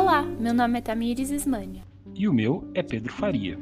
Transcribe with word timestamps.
Olá, 0.00 0.22
meu 0.22 0.54
nome 0.54 0.78
é 0.78 0.80
Tamires 0.80 1.28
Ismânia. 1.28 1.82
E 2.14 2.28
o 2.28 2.32
meu 2.32 2.70
é 2.72 2.84
Pedro 2.84 3.12
Faria. 3.12 3.58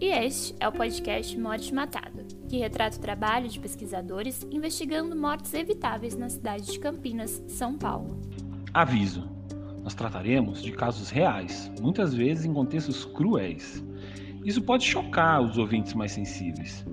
E 0.00 0.06
este 0.06 0.52
é 0.58 0.66
o 0.66 0.72
podcast 0.72 1.38
Morte 1.38 1.72
Matada, 1.72 2.26
que 2.48 2.58
retrata 2.58 2.96
o 2.96 3.00
trabalho 3.00 3.48
de 3.48 3.60
pesquisadores 3.60 4.44
investigando 4.50 5.14
mortes 5.14 5.54
evitáveis 5.54 6.16
na 6.16 6.28
cidade 6.28 6.72
de 6.72 6.78
Campinas, 6.80 7.40
São 7.46 7.78
Paulo. 7.78 8.20
Aviso: 8.74 9.30
nós 9.84 9.94
trataremos 9.94 10.60
de 10.60 10.72
casos 10.72 11.08
reais, 11.08 11.70
muitas 11.80 12.12
vezes 12.12 12.44
em 12.44 12.52
contextos 12.52 13.04
cruéis. 13.04 13.80
Isso 14.44 14.60
pode 14.60 14.84
chocar 14.84 15.40
os 15.40 15.56
ouvintes 15.56 15.94
mais 15.94 16.10
sensíveis. 16.10 16.84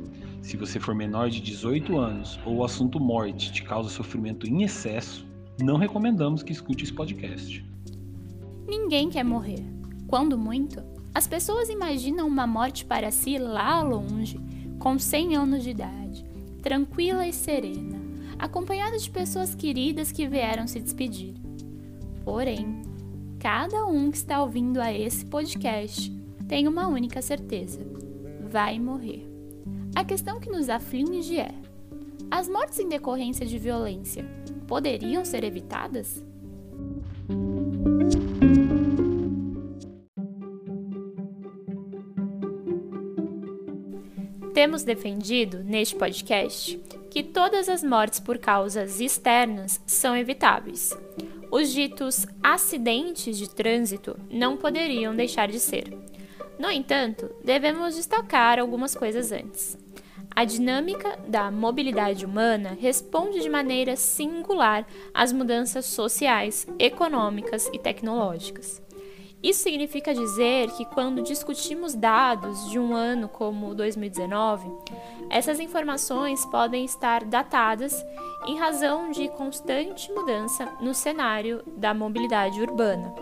Se 0.43 0.55
você 0.55 0.79
for 0.79 0.93
menor 0.93 1.31
de 1.31 1.41
18 1.41 1.97
anos 1.97 2.39
ou 2.45 2.57
o 2.57 2.63
assunto 2.63 2.99
morte 2.99 3.51
te 3.51 3.63
causa 3.63 3.89
sofrimento 3.89 4.47
em 4.47 4.61
excesso, 4.61 5.25
não 5.59 5.77
recomendamos 5.77 6.43
que 6.43 6.51
escute 6.51 6.83
esse 6.83 6.93
podcast. 6.93 7.70
Ninguém 8.71 9.09
quer 9.09 9.25
morrer. 9.25 9.65
Quando 10.07 10.37
muito, 10.37 10.81
as 11.13 11.27
pessoas 11.27 11.67
imaginam 11.67 12.25
uma 12.25 12.47
morte 12.47 12.85
para 12.85 13.11
si 13.11 13.37
lá 13.37 13.83
longe, 13.83 14.39
com 14.79 14.97
100 14.97 15.35
anos 15.35 15.63
de 15.63 15.71
idade, 15.71 16.25
tranquila 16.61 17.27
e 17.27 17.33
serena, 17.33 17.99
acompanhada 18.39 18.97
de 18.97 19.11
pessoas 19.11 19.53
queridas 19.53 20.09
que 20.09 20.25
vieram 20.25 20.67
se 20.67 20.79
despedir. 20.79 21.33
Porém, 22.23 22.81
cada 23.39 23.85
um 23.85 24.09
que 24.09 24.15
está 24.15 24.41
ouvindo 24.41 24.79
a 24.79 24.93
esse 24.93 25.25
podcast 25.25 26.09
tem 26.47 26.65
uma 26.65 26.87
única 26.87 27.21
certeza: 27.21 27.85
vai 28.49 28.79
morrer. 28.79 29.29
A 29.93 30.05
questão 30.05 30.39
que 30.39 30.49
nos 30.49 30.69
aflige 30.69 31.37
é: 31.37 31.53
as 32.31 32.47
mortes 32.47 32.79
em 32.79 32.87
decorrência 32.87 33.45
de 33.45 33.59
violência 33.59 34.23
poderiam 34.65 35.25
ser 35.25 35.43
evitadas? 35.43 36.23
Temos 44.61 44.83
defendido, 44.83 45.63
neste 45.63 45.95
podcast, 45.95 46.79
que 47.09 47.23
todas 47.23 47.67
as 47.67 47.83
mortes 47.83 48.19
por 48.19 48.37
causas 48.37 49.01
externas 49.01 49.81
são 49.87 50.15
evitáveis. 50.15 50.95
Os 51.49 51.73
ditos 51.73 52.27
acidentes 52.43 53.39
de 53.39 53.49
trânsito 53.49 54.15
não 54.29 54.55
poderiam 54.55 55.15
deixar 55.15 55.47
de 55.47 55.59
ser. 55.59 55.91
No 56.59 56.69
entanto, 56.69 57.27
devemos 57.43 57.95
destacar 57.95 58.59
algumas 58.59 58.93
coisas 58.93 59.31
antes. 59.31 59.75
A 60.29 60.45
dinâmica 60.45 61.17
da 61.27 61.49
mobilidade 61.49 62.23
humana 62.23 62.77
responde 62.79 63.41
de 63.41 63.49
maneira 63.49 63.95
singular 63.95 64.85
às 65.11 65.33
mudanças 65.33 65.87
sociais, 65.87 66.67
econômicas 66.77 67.67
e 67.73 67.79
tecnológicas. 67.79 68.79
Isso 69.43 69.63
significa 69.63 70.13
dizer 70.13 70.69
que 70.71 70.85
quando 70.85 71.23
discutimos 71.23 71.95
dados 71.95 72.69
de 72.69 72.77
um 72.77 72.93
ano 72.93 73.27
como 73.27 73.73
2019, 73.73 74.69
essas 75.31 75.59
informações 75.59 76.45
podem 76.45 76.85
estar 76.85 77.25
datadas 77.25 78.05
em 78.47 78.59
razão 78.59 79.09
de 79.09 79.27
constante 79.29 80.11
mudança 80.11 80.71
no 80.79 80.93
cenário 80.93 81.63
da 81.75 81.91
mobilidade 81.91 82.61
urbana. 82.61 83.15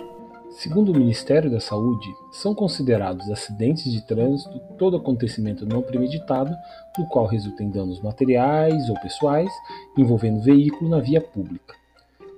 Segundo 0.49 0.91
o 0.91 0.97
Ministério 0.97 1.49
da 1.49 1.61
Saúde, 1.61 2.07
são 2.33 2.53
considerados 2.53 3.29
acidentes 3.29 3.89
de 3.89 4.05
trânsito 4.05 4.59
todo 4.77 4.97
acontecimento 4.97 5.65
não 5.65 5.81
premeditado, 5.81 6.53
do 6.97 7.05
qual 7.07 7.27
resultem 7.27 7.69
danos 7.69 8.01
materiais 8.01 8.89
ou 8.89 8.99
pessoais 8.99 9.51
envolvendo 9.97 10.41
veículo 10.41 10.89
na 10.89 10.99
via 10.99 11.21
pública 11.21 11.78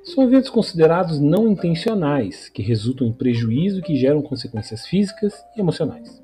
são 0.04 0.24
eventos 0.24 0.50
considerados 0.50 1.20
não 1.20 1.48
intencionais, 1.48 2.50
que 2.50 2.62
resultam 2.62 3.08
em 3.08 3.14
prejuízo 3.14 3.80
e 3.80 3.82
que 3.84 3.96
geram 3.96 4.22
consequências 4.22 4.86
físicas 4.86 5.34
e 5.56 5.60
emocionais. 5.60 6.22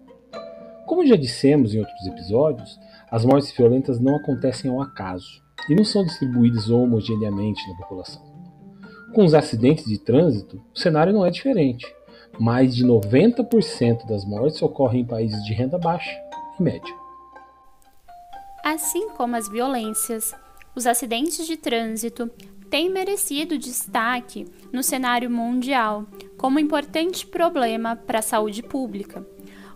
Como 0.85 1.05
já 1.05 1.15
dissemos 1.15 1.75
em 1.75 1.79
outros 1.79 2.07
episódios, 2.07 2.79
as 3.11 3.23
mortes 3.23 3.51
violentas 3.51 3.99
não 3.99 4.15
acontecem 4.15 4.71
ao 4.71 4.81
acaso 4.81 5.43
e 5.69 5.75
não 5.75 5.83
são 5.83 6.03
distribuídas 6.03 6.69
homogeneamente 6.69 7.61
na 7.69 7.77
população. 7.77 8.21
Com 9.13 9.23
os 9.23 9.33
acidentes 9.33 9.85
de 9.85 9.97
trânsito, 9.97 10.63
o 10.73 10.79
cenário 10.79 11.13
não 11.13 11.25
é 11.25 11.29
diferente. 11.29 11.85
Mais 12.39 12.75
de 12.75 12.85
90% 12.85 14.05
das 14.05 14.25
mortes 14.25 14.61
ocorrem 14.61 15.01
em 15.01 15.05
países 15.05 15.43
de 15.43 15.53
renda 15.53 15.77
baixa 15.77 16.11
e 16.59 16.63
média. 16.63 16.93
Assim 18.63 19.09
como 19.11 19.35
as 19.35 19.49
violências, 19.49 20.33
os 20.75 20.85
acidentes 20.85 21.47
de 21.47 21.57
trânsito, 21.57 22.29
tem 22.69 22.89
merecido 22.89 23.57
destaque 23.57 24.45
no 24.71 24.83
cenário 24.83 25.29
mundial 25.29 26.05
como 26.37 26.59
importante 26.59 27.25
problema 27.25 27.95
para 27.95 28.19
a 28.19 28.21
saúde 28.21 28.61
pública, 28.61 29.25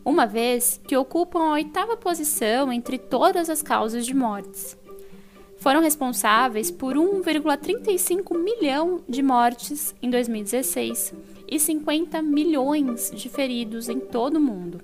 uma 0.03 0.25
vez 0.25 0.79
que 0.87 0.97
ocupam 0.97 1.39
a 1.39 1.53
oitava 1.53 1.95
posição 1.95 2.71
entre 2.71 2.97
todas 2.97 3.49
as 3.49 3.61
causas 3.61 4.05
de 4.05 4.13
mortes. 4.13 4.77
Foram 5.57 5.81
responsáveis 5.81 6.71
por 6.71 6.95
1,35 6.95 8.35
milhão 8.35 9.01
de 9.07 9.21
mortes 9.21 9.93
em 10.01 10.09
2016 10.09 11.13
e 11.47 11.59
50 11.59 12.21
milhões 12.21 13.11
de 13.13 13.29
feridos 13.29 13.87
em 13.87 13.99
todo 13.99 14.37
o 14.37 14.41
mundo, 14.41 14.81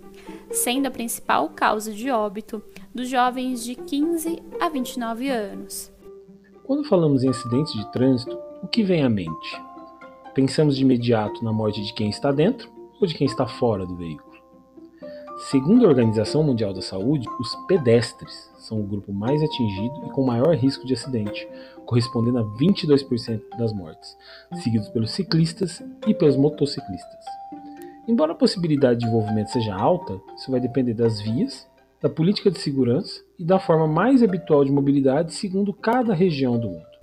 sendo 0.52 0.86
a 0.86 0.92
principal 0.92 1.50
causa 1.50 1.92
de 1.92 2.12
óbito 2.12 2.62
dos 2.94 3.10
jovens 3.10 3.64
de 3.64 3.74
15 3.74 4.40
a 4.60 4.70
29 4.70 5.30
anos. 5.30 5.97
Quando 6.68 6.84
falamos 6.84 7.24
em 7.24 7.30
acidentes 7.30 7.72
de 7.72 7.90
trânsito, 7.94 8.38
o 8.62 8.68
que 8.68 8.84
vem 8.84 9.02
à 9.02 9.10
mente? 9.10 9.64
Pensamos 10.36 10.76
de 10.76 10.84
imediato 10.84 11.42
na 11.42 11.54
morte 11.54 11.82
de 11.82 11.94
quem 11.94 12.10
está 12.10 12.30
dentro 12.30 12.70
ou 13.00 13.08
de 13.08 13.16
quem 13.16 13.26
está 13.26 13.48
fora 13.48 13.86
do 13.86 13.96
veículo? 13.96 14.36
Segundo 15.50 15.86
a 15.86 15.88
Organização 15.88 16.44
Mundial 16.44 16.74
da 16.74 16.82
Saúde, 16.82 17.26
os 17.40 17.56
pedestres 17.68 18.52
são 18.58 18.82
o 18.82 18.86
grupo 18.86 19.14
mais 19.14 19.42
atingido 19.42 20.08
e 20.08 20.10
com 20.10 20.26
maior 20.26 20.54
risco 20.56 20.86
de 20.86 20.94
acidente, 20.94 21.48
correspondendo 21.86 22.40
a 22.40 22.44
22% 22.44 23.42
das 23.58 23.72
mortes, 23.72 24.18
seguidos 24.62 24.90
pelos 24.90 25.12
ciclistas 25.12 25.82
e 26.06 26.14
pelos 26.14 26.36
motociclistas. 26.36 27.26
Embora 28.06 28.34
a 28.34 28.36
possibilidade 28.36 29.00
de 29.00 29.06
envolvimento 29.06 29.52
seja 29.52 29.74
alta, 29.74 30.20
isso 30.36 30.52
vai 30.52 30.60
depender 30.60 30.94
das 30.94 31.22
vias 31.22 31.66
da 32.02 32.10
política 32.10 32.52
de 32.52 32.60
segurança 32.60 33.24
e 33.40 33.44
da 33.44 33.60
forma 33.60 33.88
mais 33.88 34.22
habitual 34.22 34.64
de 34.64 34.72
mobilidade 34.72 35.34
segundo 35.34 35.74
cada 35.74 36.14
região 36.14 36.60
do 36.60 36.70
mundo. 36.70 36.98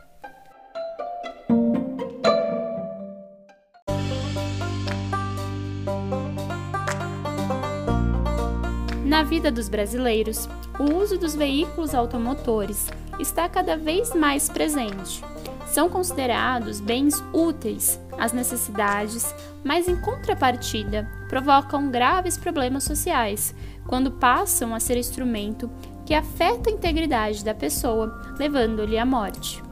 Na 9.04 9.22
vida 9.22 9.50
dos 9.50 9.68
brasileiros, 9.68 10.48
o 10.78 10.96
uso 10.96 11.18
dos 11.18 11.36
veículos 11.36 11.94
automotores 11.94 12.90
está 13.20 13.48
cada 13.48 13.76
vez 13.76 14.12
mais 14.12 14.48
presente. 14.48 15.22
São 15.66 15.88
considerados 15.88 16.80
bens 16.80 17.22
úteis 17.32 18.00
às 18.18 18.32
necessidades, 18.32 19.34
mas 19.62 19.88
em 19.88 19.96
contrapartida 19.96 21.08
provocam 21.28 21.90
graves 21.90 22.36
problemas 22.36 22.84
sociais, 22.84 23.54
quando 23.86 24.12
passam 24.12 24.74
a 24.74 24.80
ser 24.80 24.96
instrumento 24.96 25.70
que 26.06 26.14
afeta 26.14 26.70
a 26.70 26.72
integridade 26.72 27.44
da 27.44 27.54
pessoa, 27.54 28.34
levando-lhe 28.38 28.98
à 28.98 29.06
morte. 29.06 29.62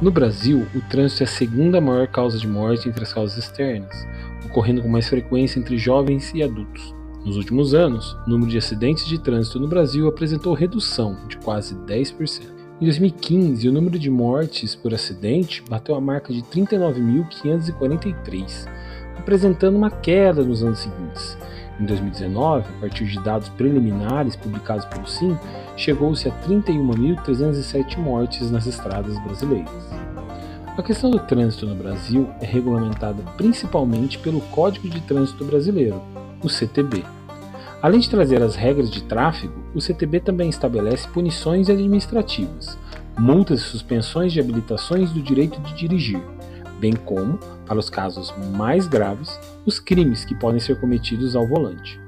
No 0.00 0.10
Brasil, 0.10 0.66
o 0.74 0.80
trânsito 0.88 1.24
é 1.24 1.26
a 1.26 1.28
segunda 1.28 1.80
maior 1.80 2.06
causa 2.06 2.38
de 2.38 2.46
morte 2.46 2.88
entre 2.88 3.02
as 3.02 3.12
causas 3.12 3.36
externas, 3.36 4.06
ocorrendo 4.46 4.80
com 4.80 4.88
mais 4.88 5.08
frequência 5.08 5.58
entre 5.58 5.76
jovens 5.76 6.32
e 6.34 6.42
adultos. 6.42 6.97
Nos 7.24 7.36
últimos 7.36 7.74
anos, 7.74 8.16
o 8.26 8.30
número 8.30 8.50
de 8.50 8.58
acidentes 8.58 9.06
de 9.06 9.18
trânsito 9.18 9.58
no 9.58 9.66
Brasil 9.66 10.06
apresentou 10.08 10.54
redução 10.54 11.16
de 11.26 11.36
quase 11.38 11.74
10%. 11.74 12.58
Em 12.80 12.84
2015, 12.84 13.68
o 13.68 13.72
número 13.72 13.98
de 13.98 14.08
mortes 14.08 14.76
por 14.76 14.94
acidente 14.94 15.64
bateu 15.68 15.96
a 15.96 16.00
marca 16.00 16.32
de 16.32 16.42
39.543, 16.42 18.68
apresentando 19.16 19.76
uma 19.76 19.90
queda 19.90 20.44
nos 20.44 20.62
anos 20.62 20.78
seguintes. 20.78 21.36
Em 21.80 21.84
2019, 21.84 22.68
a 22.68 22.80
partir 22.80 23.06
de 23.06 23.20
dados 23.22 23.48
preliminares 23.50 24.34
publicados 24.36 24.84
pelo 24.86 25.06
SIM, 25.08 25.36
chegou-se 25.76 26.26
a 26.28 26.32
31.307 26.42 27.98
mortes 27.98 28.48
nas 28.50 28.66
estradas 28.66 29.18
brasileiras. 29.24 29.68
A 30.76 30.82
questão 30.82 31.10
do 31.10 31.18
trânsito 31.18 31.66
no 31.66 31.74
Brasil 31.74 32.28
é 32.40 32.46
regulamentada 32.46 33.20
principalmente 33.36 34.18
pelo 34.20 34.40
Código 34.40 34.88
de 34.88 35.00
Trânsito 35.00 35.44
Brasileiro, 35.44 36.00
o 36.42 36.48
CTB. 36.48 37.04
Além 37.80 38.00
de 38.00 38.10
trazer 38.10 38.42
as 38.42 38.56
regras 38.56 38.90
de 38.90 39.04
tráfego, 39.04 39.54
o 39.74 39.80
CTB 39.80 40.20
também 40.20 40.48
estabelece 40.48 41.06
punições 41.08 41.70
administrativas, 41.70 42.76
multas 43.16 43.60
e 43.60 43.64
suspensões 43.64 44.32
de 44.32 44.40
habilitações 44.40 45.12
do 45.12 45.22
direito 45.22 45.60
de 45.60 45.74
dirigir, 45.74 46.20
bem 46.80 46.92
como, 46.92 47.38
para 47.66 47.78
os 47.78 47.88
casos 47.88 48.34
mais 48.56 48.86
graves, 48.86 49.38
os 49.64 49.78
crimes 49.78 50.24
que 50.24 50.34
podem 50.34 50.58
ser 50.58 50.80
cometidos 50.80 51.36
ao 51.36 51.46
volante. 51.46 52.00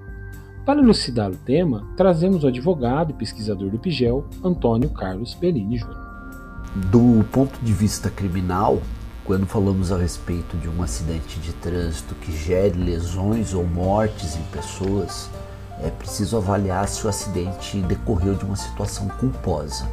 Para 0.64 0.80
elucidar 0.80 1.30
o 1.30 1.36
tema, 1.36 1.86
trazemos 1.96 2.44
o 2.44 2.48
advogado 2.48 3.10
e 3.10 3.14
pesquisador 3.14 3.70
do 3.70 3.78
PIGEL, 3.78 4.26
Antônio 4.42 4.90
Carlos 4.90 5.34
Bellini 5.34 5.78
Júnior. 5.78 6.10
Do 6.90 7.24
ponto 7.32 7.58
de 7.60 7.72
vista 7.72 8.10
criminal, 8.10 8.80
quando 9.24 9.46
falamos 9.46 9.92
a 9.92 9.96
respeito 9.96 10.56
de 10.56 10.68
um 10.68 10.82
acidente 10.82 11.38
de 11.38 11.52
trânsito 11.52 12.14
que 12.14 12.32
gere 12.32 12.78
lesões 12.78 13.54
ou 13.54 13.64
mortes 13.64 14.36
em 14.36 14.42
pessoas, 14.44 15.28
é 15.82 15.90
preciso 15.90 16.36
avaliar 16.36 16.88
se 16.88 17.06
o 17.06 17.08
acidente 17.08 17.80
decorreu 17.82 18.34
de 18.34 18.44
uma 18.44 18.56
situação 18.56 19.08
culposa 19.08 19.88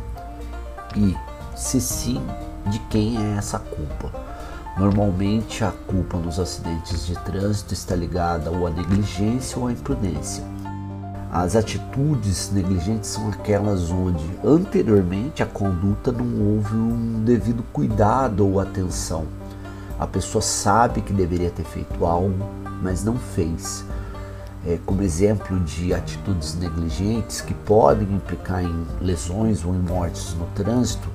e, 0.95 1.15
se 1.56 1.79
sim, 1.79 2.21
de 2.68 2.79
quem 2.89 3.18
é 3.18 3.38
essa 3.38 3.59
culpa. 3.59 4.12
Normalmente, 4.77 5.63
a 5.63 5.71
culpa 5.71 6.18
nos 6.18 6.39
acidentes 6.39 7.06
de 7.06 7.15
trânsito 7.19 7.73
está 7.73 7.95
ligada 7.95 8.51
ou 8.51 8.68
à 8.68 8.69
negligência 8.69 9.57
ou 9.57 9.68
à 9.68 9.71
imprudência. 9.71 10.44
As 11.31 11.56
atitudes 11.56 12.51
negligentes 12.51 13.09
são 13.09 13.29
aquelas 13.29 13.91
onde 13.91 14.25
anteriormente 14.44 15.44
a 15.44 15.45
conduta 15.45 16.12
não 16.12 16.56
houve 16.56 16.75
um 16.75 17.24
devido 17.24 17.63
cuidado 17.74 18.47
ou 18.47 18.59
atenção. 18.59 19.25
A 20.00 20.07
pessoa 20.07 20.41
sabe 20.41 21.01
que 21.01 21.12
deveria 21.12 21.50
ter 21.50 21.65
feito 21.65 22.06
algo, 22.06 22.50
mas 22.81 23.03
não 23.03 23.18
fez 23.18 23.83
é, 24.68 24.77
como 24.85 25.01
exemplo 25.01 25.59
de 25.62 25.94
atitudes 25.94 26.56
negligentes 26.56 27.39
que 27.41 27.53
podem 27.53 28.13
implicar 28.13 28.63
em 28.63 28.85
lesões 29.00 29.63
ou 29.63 29.73
em 29.73 29.80
mortes 29.80 30.33
no 30.33 30.45
trânsito 30.47 31.07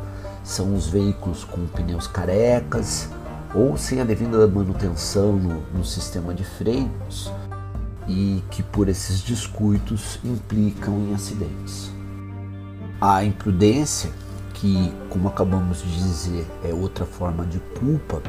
são 0.43 0.75
os 0.75 0.89
veículos 0.89 1.45
com 1.45 1.67
pneus 1.67 2.07
carecas 2.07 3.09
ou 3.55 3.77
sem 3.77 4.01
a 4.01 4.05
devida 4.05 4.47
manutenção 4.47 5.35
no, 5.35 5.61
no 5.75 5.85
sistema 5.85 6.33
de 6.33 6.45
freios 6.45 7.31
e 8.09 8.43
que 8.51 8.63
por 8.63 8.89
esses 8.89 9.21
descuidos 9.21 10.19
implicam 10.25 10.95
em 10.99 11.15
acidentes. 11.15 11.91
A 13.01 13.25
imprudência, 13.25 14.11
que 14.55 14.93
como 15.11 15.29
acabamos 15.29 15.83
de 15.83 15.93
dizer 15.93 16.47
é 16.65 16.73
outra 16.73 17.05
forma 17.05 17.45
de 17.45 17.59
culpa, 17.79 18.23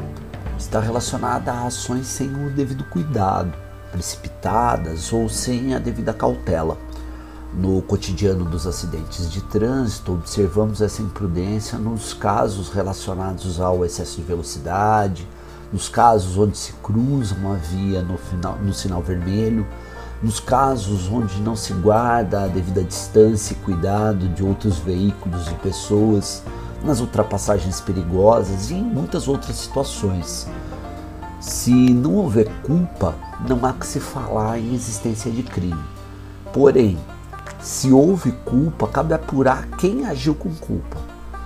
está 0.58 0.80
relacionada 0.80 1.52
a 1.52 1.68
ações 1.68 2.08
sem 2.08 2.28
o 2.28 2.50
devido 2.52 2.84
cuidado 2.86 3.54
precipitadas 3.94 5.14
ou 5.14 5.30
sem 5.30 5.76
a 5.76 5.80
devida 5.80 6.12
cautela. 6.12 6.78
No 7.54 7.84
cotidiano 7.84 8.44
dos 8.44 8.66
acidentes 8.66 9.32
de 9.32 9.40
trânsito, 9.44 10.14
observamos 10.14 10.82
essa 10.82 11.04
imprudência 11.04 11.78
nos 11.78 12.12
casos 12.12 12.70
relacionados 12.70 13.62
ao 13.62 13.86
excesso 13.86 14.18
de 14.18 14.24
velocidade, 14.24 15.28
nos 15.74 15.90
casos 15.90 16.38
onde 16.38 16.56
se 16.56 16.72
cruza 16.74 17.34
uma 17.34 17.56
via 17.56 18.04
no, 18.04 18.16
final, 18.16 18.58
no 18.62 18.72
sinal 18.72 19.02
vermelho, 19.02 19.66
nos 20.22 20.40
casos 20.40 21.12
onde 21.12 21.42
não 21.42 21.56
se 21.56 21.74
guarda 21.74 22.44
a 22.44 22.48
devida 22.48 22.84
distância 22.84 23.54
e 23.54 23.58
cuidado 23.58 24.30
de 24.30 24.44
outros 24.44 24.78
veículos 24.78 25.48
e 25.48 25.56
pessoas, 25.56 26.44
nas 26.84 27.00
ultrapassagens 27.00 27.82
perigosas 27.82 28.70
e 28.70 28.76
em 28.76 28.84
muitas 28.84 29.28
outras 29.28 29.56
situações. 29.56 30.48
Se 31.40 31.74
não 31.74 32.14
houver 32.16 32.48
culpa, 32.62 33.16
não 33.50 33.66
há 33.66 33.74
que 33.74 33.88
se 33.88 34.00
falar 34.00 34.60
em 34.60 34.76
existência 34.76 35.32
de 35.32 35.42
crime. 35.42 35.84
Porém, 36.54 37.00
se 37.60 37.92
houve 37.92 38.32
culpa, 38.46 38.88
cabe 38.88 39.14
apurar 39.14 39.68
quem 39.78 40.06
agiu 40.06 40.36
com 40.36 40.54
culpa. 40.54 40.98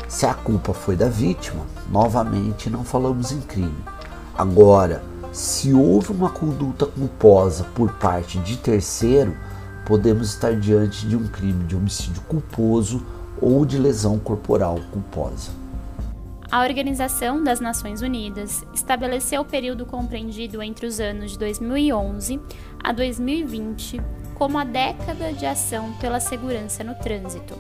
Se 0.08 0.26
a 0.26 0.34
culpa 0.34 0.74
foi 0.74 0.96
da 0.96 1.08
vítima, 1.08 1.64
novamente 1.90 2.70
não 2.70 2.84
falamos 2.84 3.32
em 3.32 3.40
crime. 3.42 3.76
Agora, 4.38 5.04
se 5.32 5.74
houve 5.74 6.12
uma 6.12 6.30
conduta 6.30 6.86
culposa 6.86 7.64
por 7.74 7.92
parte 7.94 8.38
de 8.38 8.56
terceiro, 8.58 9.36
podemos 9.84 10.30
estar 10.30 10.56
diante 10.56 11.08
de 11.08 11.18
um 11.18 11.28
crime 11.28 11.64
de 11.64 11.76
homicídio 11.76 12.22
culposo 12.28 13.04
ou 13.42 13.66
de 13.66 13.80
lesão 13.80 14.20
corporal 14.20 14.80
culposa. 14.92 15.50
A 16.52 16.62
Organização 16.62 17.44
das 17.44 17.60
Nações 17.60 18.04
Unidas 18.04 18.64
estabeleceu 18.74 19.42
o 19.42 19.46
período 19.46 19.88
compreendido 19.88 20.62
entre 20.62 20.86
os 20.86 21.00
anos 21.00 21.32
de 21.32 21.40
2011 21.40 22.40
a 22.84 22.92
2020 22.92 24.00
como 24.36 24.60
a 24.60 24.64
década 24.64 25.34
de 25.34 25.48
ação 25.48 25.94
pela 25.94 26.20
segurança 26.20 26.84
no 26.84 26.94
trânsito, 26.94 27.56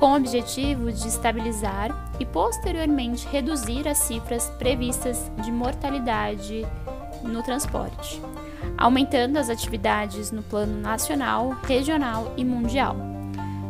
com 0.00 0.12
o 0.12 0.16
objetivo 0.16 0.90
de 0.90 1.06
estabilizar 1.06 2.10
e 2.18 2.26
posteriormente 2.26 3.28
reduzir 3.28 3.86
as 3.86 3.98
cifras 3.98 4.50
previstas 4.58 5.30
de 5.44 5.52
mortalidade 5.52 6.66
no 7.22 7.42
transporte, 7.42 8.20
aumentando 8.76 9.38
as 9.38 9.48
atividades 9.48 10.32
no 10.32 10.42
plano 10.42 10.80
nacional, 10.80 11.50
regional 11.62 12.34
e 12.36 12.44
mundial 12.44 13.10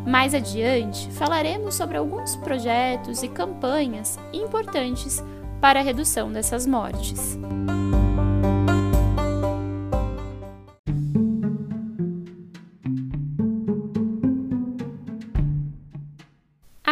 mais 0.06 0.34
adiante, 0.34 1.10
falaremos 1.12 1.74
sobre 1.74 1.96
alguns 1.96 2.34
projetos 2.36 3.22
e 3.22 3.28
campanhas 3.28 4.18
importantes 4.32 5.22
para 5.60 5.80
a 5.80 5.82
redução 5.82 6.32
dessas 6.32 6.66
mortes. 6.66 7.38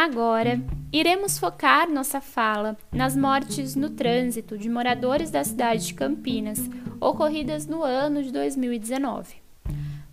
Agora, 0.01 0.61
iremos 0.93 1.37
focar 1.37 1.89
nossa 1.89 2.21
fala 2.21 2.77
nas 2.89 3.17
mortes 3.17 3.75
no 3.75 3.89
trânsito 3.89 4.57
de 4.57 4.69
moradores 4.69 5.29
da 5.29 5.43
cidade 5.43 5.87
de 5.87 5.93
Campinas, 5.93 6.69
ocorridas 7.01 7.67
no 7.67 7.83
ano 7.83 8.23
de 8.23 8.31
2019 8.31 9.35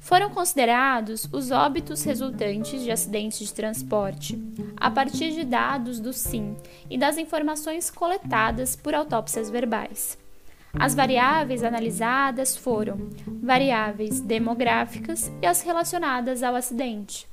foram 0.00 0.30
considerados 0.30 1.28
os 1.32 1.50
óbitos 1.52 2.04
resultantes 2.04 2.82
de 2.82 2.92
acidentes 2.92 3.48
de 3.48 3.54
transporte, 3.54 4.36
a 4.76 4.88
partir 4.88 5.32
de 5.32 5.44
dados 5.44 5.98
do 5.98 6.12
SIM 6.12 6.56
e 6.88 6.96
das 6.96 7.18
informações 7.18 7.90
coletadas 7.90 8.76
por 8.76 8.94
autópsias 8.94 9.50
verbais. 9.50 10.16
As 10.78 10.94
variáveis 10.94 11.64
analisadas 11.64 12.56
foram 12.56 13.08
variáveis 13.42 14.20
demográficas 14.20 15.30
e 15.42 15.46
as 15.46 15.62
relacionadas 15.62 16.42
ao 16.44 16.54
acidente, 16.54 17.26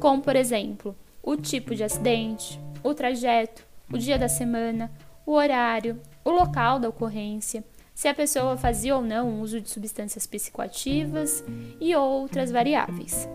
como, 0.00 0.20
por 0.20 0.34
exemplo, 0.34 0.96
o 1.26 1.36
tipo 1.36 1.74
de 1.74 1.82
acidente, 1.82 2.60
o 2.84 2.94
trajeto, 2.94 3.66
o 3.92 3.98
dia 3.98 4.16
da 4.16 4.28
semana, 4.28 4.90
o 5.26 5.32
horário, 5.32 6.00
o 6.24 6.30
local 6.30 6.78
da 6.78 6.88
ocorrência 6.88 7.64
se 7.92 8.06
a 8.06 8.14
pessoa 8.14 8.56
fazia 8.56 8.94
ou 8.94 9.02
não 9.02 9.40
uso 9.40 9.60
de 9.60 9.68
substâncias 9.70 10.26
psicoativas 10.26 11.42
e 11.80 11.96
outras 11.96 12.52
variáveis. 12.52 13.28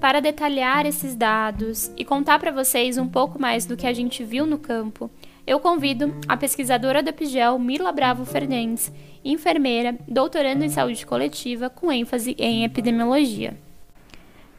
Para 0.00 0.20
detalhar 0.20 0.86
esses 0.86 1.14
dados 1.14 1.92
e 1.96 2.04
contar 2.04 2.38
para 2.38 2.52
vocês 2.52 2.96
um 2.96 3.08
pouco 3.08 3.40
mais 3.40 3.66
do 3.66 3.76
que 3.76 3.86
a 3.86 3.92
gente 3.92 4.24
viu 4.24 4.46
no 4.46 4.56
campo, 4.56 5.10
eu 5.46 5.60
convido 5.60 6.14
a 6.26 6.36
pesquisadora 6.36 7.02
da 7.02 7.12
PIGEL, 7.12 7.58
Mila 7.58 7.92
Bravo 7.92 8.24
Fernandes, 8.24 8.90
enfermeira, 9.22 9.98
doutorando 10.08 10.64
em 10.64 10.70
saúde 10.70 11.04
coletiva 11.04 11.68
com 11.68 11.92
ênfase 11.92 12.34
em 12.38 12.64
epidemiologia. 12.64 13.58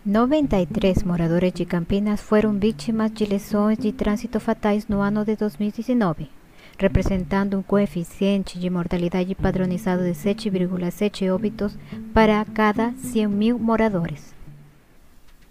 93 0.05 1.01
moradores 1.01 1.51
de 1.51 1.65
Campinas 1.65 2.21
foram 2.21 2.53
vítimas 2.53 3.11
de 3.11 3.25
lesões 3.25 3.79
de 3.79 3.91
trânsito 3.91 4.39
fatais 4.39 4.87
no 4.87 5.01
ano 5.01 5.25
de 5.25 5.35
2019 5.35 6.29
representando 6.77 7.57
um 7.57 7.63
coeficiente 7.63 8.59
de 8.59 8.69
mortalidade 8.69 9.33
padronizado 9.33 10.03
de 10.03 10.11
7,7 10.11 11.33
óbitos 11.33 11.75
para 12.13 12.45
cada 12.45 12.91
100 12.91 13.27
mil 13.27 13.57
moradores. 13.57 14.34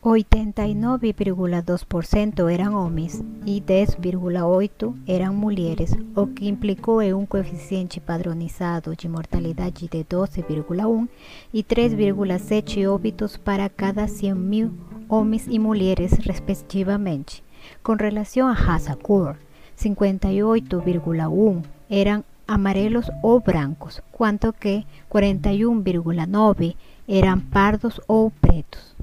89,2% 0.05 2.53
eram 2.53 2.75
homens 2.75 3.25
e 3.47 3.59
10,8% 3.59 4.95
eram 5.07 5.33
mulheres, 5.33 5.97
o 6.15 6.27
que 6.27 6.47
implicou 6.47 7.01
em 7.01 7.15
um 7.15 7.25
coeficiente 7.25 8.01
padronizado 8.01 8.95
de 8.95 9.09
mortalidade 9.09 9.89
de 9.89 10.05
12,1 10.05 11.09
e 11.55 11.63
3,7 11.63 12.87
óbitos 12.87 13.39
para 13.39 13.67
cada 13.71 14.07
100 14.07 14.35
mil 14.35 14.75
homens 15.09 15.47
e 15.49 15.59
mulheres, 15.59 16.13
respectivamente. 16.19 17.43
Com 17.83 17.95
relação 17.95 18.47
a 18.47 18.53
raça 18.53 18.95
cor, 18.95 19.39
58,1 19.75 21.65
eram 21.89 22.23
amarelos 22.47 23.11
ou 23.23 23.41
brancos, 23.41 24.03
quanto 24.13 24.53
que 24.53 24.85
41,9 25.11 26.77
eram 27.09 27.41
pardos 27.41 27.99
ou 28.07 28.31
pretos. 28.31 28.95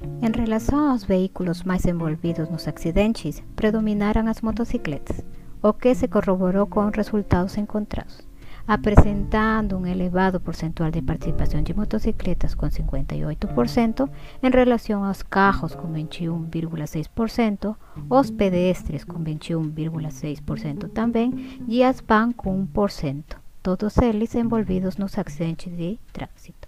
Em 0.00 0.30
relação 0.30 0.90
aos 0.90 1.02
veículos 1.02 1.64
mais 1.64 1.84
envolvidos 1.84 2.48
nos 2.48 2.68
acidentes, 2.68 3.42
predominaram 3.56 4.28
as 4.28 4.40
motocicletas, 4.40 5.24
o 5.60 5.72
que 5.72 5.92
se 5.94 6.06
corroborou 6.06 6.68
com 6.68 6.88
resultados 6.88 7.56
encontrados, 7.56 8.20
apresentando 8.66 9.76
um 9.76 9.84
elevado 9.84 10.38
percentual 10.38 10.90
de 10.92 11.02
participação 11.02 11.62
de 11.62 11.74
motocicletas 11.74 12.54
com 12.54 12.68
58%, 12.68 14.08
em 14.40 14.50
relação 14.50 15.02
aos 15.02 15.22
carros 15.22 15.74
com 15.74 15.92
21,6%, 15.92 17.74
os 18.08 18.30
pedestres 18.30 19.02
com 19.02 19.18
21,6% 19.18 20.90
também 20.90 21.60
e 21.66 21.82
as 21.82 22.00
van 22.00 22.30
com 22.30 22.64
1%, 22.66 23.36
todos 23.64 23.98
eles 23.98 24.34
envolvidos 24.36 24.96
nos 24.96 25.18
acidentes 25.18 25.76
de 25.76 25.98
trânsito. 26.12 26.67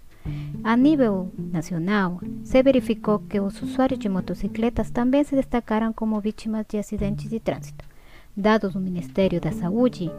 A 0.63 0.77
nível 0.77 1.31
nacional, 1.37 2.19
se 2.43 2.61
verificou 2.61 3.19
que 3.19 3.39
os 3.39 3.61
usuários 3.61 3.99
de 3.99 4.07
motocicletas 4.07 4.91
também 4.91 5.23
se 5.23 5.35
destacaram 5.35 5.91
como 5.91 6.21
vítimas 6.21 6.65
de 6.69 6.77
acidentes 6.77 7.29
de 7.29 7.39
trânsito. 7.39 7.83
Dados 8.37 8.73
do 8.73 8.79
Ministério 8.79 9.41
da 9.41 9.51
Saúde 9.51 10.09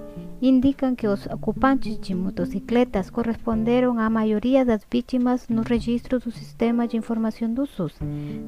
indicam 0.41 0.95
que 0.95 1.07
os 1.07 1.27
ocupantes 1.27 1.99
de 1.99 2.15
motocicletas 2.15 3.09
corresponderam 3.09 3.99
à 3.99 4.11
maioria 4.11 4.65
das 4.65 4.83
vítimas 4.91 5.49
no 5.49 5.63
registro 5.63 6.19
do 6.19 6.31
Sistema 6.31 6.87
de 6.87 6.97
Informação 6.97 7.55
do 7.55 7.65
SUS, 7.65 7.95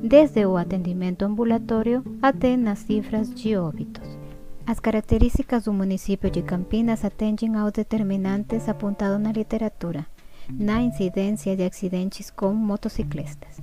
desde 0.02 0.44
o 0.44 0.56
atendimento 0.56 1.24
ambulatório 1.24 2.04
até 2.20 2.56
nas 2.56 2.80
cifras 2.80 3.32
de 3.32 3.56
óbitos. 3.56 4.06
As 4.66 4.80
características 4.80 5.64
do 5.64 5.72
município 5.72 6.30
de 6.30 6.42
Campinas 6.42 7.04
atendem 7.04 7.56
aos 7.56 7.72
determinantes 7.72 8.68
apontados 8.68 9.20
na 9.20 9.32
literatura 9.32 10.06
na 10.50 10.82
incidência 10.82 11.56
de 11.56 11.64
acidentes 11.64 12.30
com 12.30 12.52
motociclistas. 12.52 13.62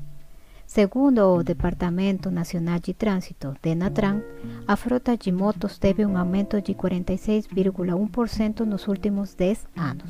Segundo 0.66 1.20
o 1.20 1.44
Departamento 1.44 2.32
Nacional 2.32 2.80
de 2.80 2.94
Trânsito, 2.94 3.54
DENATRAN, 3.62 4.22
a 4.66 4.78
frota 4.78 5.18
de 5.18 5.30
motos 5.30 5.78
teve 5.78 6.06
um 6.06 6.18
aumento 6.18 6.62
de 6.62 6.74
46,1% 6.74 8.62
nos 8.62 8.88
últimos 8.88 9.34
10 9.34 9.68
anos. 9.76 10.10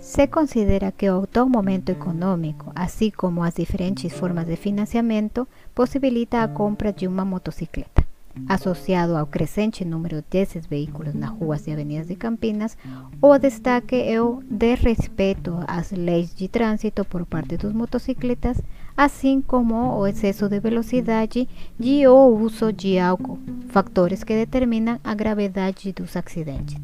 Se 0.00 0.26
considera 0.26 0.90
que 0.90 1.08
o 1.08 1.22
atual 1.22 1.48
momento 1.48 1.90
econômico, 1.90 2.72
assim 2.74 3.12
como 3.12 3.44
as 3.44 3.54
diferentes 3.54 4.12
formas 4.12 4.46
de 4.46 4.56
financiamento, 4.56 5.46
possibilita 5.74 6.42
a 6.42 6.48
compra 6.48 6.92
de 6.92 7.06
uma 7.06 7.24
motocicleta. 7.24 8.07
Associado 8.46 9.16
ao 9.16 9.26
crescente 9.26 9.84
número 9.84 10.22
desses 10.30 10.66
veículos 10.66 11.14
nas 11.14 11.30
ruas 11.30 11.66
e 11.66 11.72
avenidas 11.72 12.08
de 12.08 12.16
Campinas, 12.16 12.76
o 13.20 13.38
destaque 13.38 13.96
é 13.96 14.20
o 14.20 14.42
desrespeito 14.50 15.58
às 15.66 15.90
leis 15.90 16.34
de 16.34 16.48
trânsito 16.48 17.04
por 17.04 17.24
parte 17.26 17.56
dos 17.56 17.72
motocicletas, 17.72 18.60
assim 18.96 19.40
como 19.40 19.98
o 19.98 20.06
excesso 20.06 20.48
de 20.48 20.60
velocidade 20.60 21.48
e 21.80 22.06
o 22.06 22.26
uso 22.26 22.72
de 22.72 22.98
álcool, 22.98 23.38
fatores 23.68 24.22
que 24.22 24.34
determinam 24.34 25.00
a 25.02 25.14
gravidade 25.14 25.92
dos 25.92 26.16
acidentes. 26.16 26.76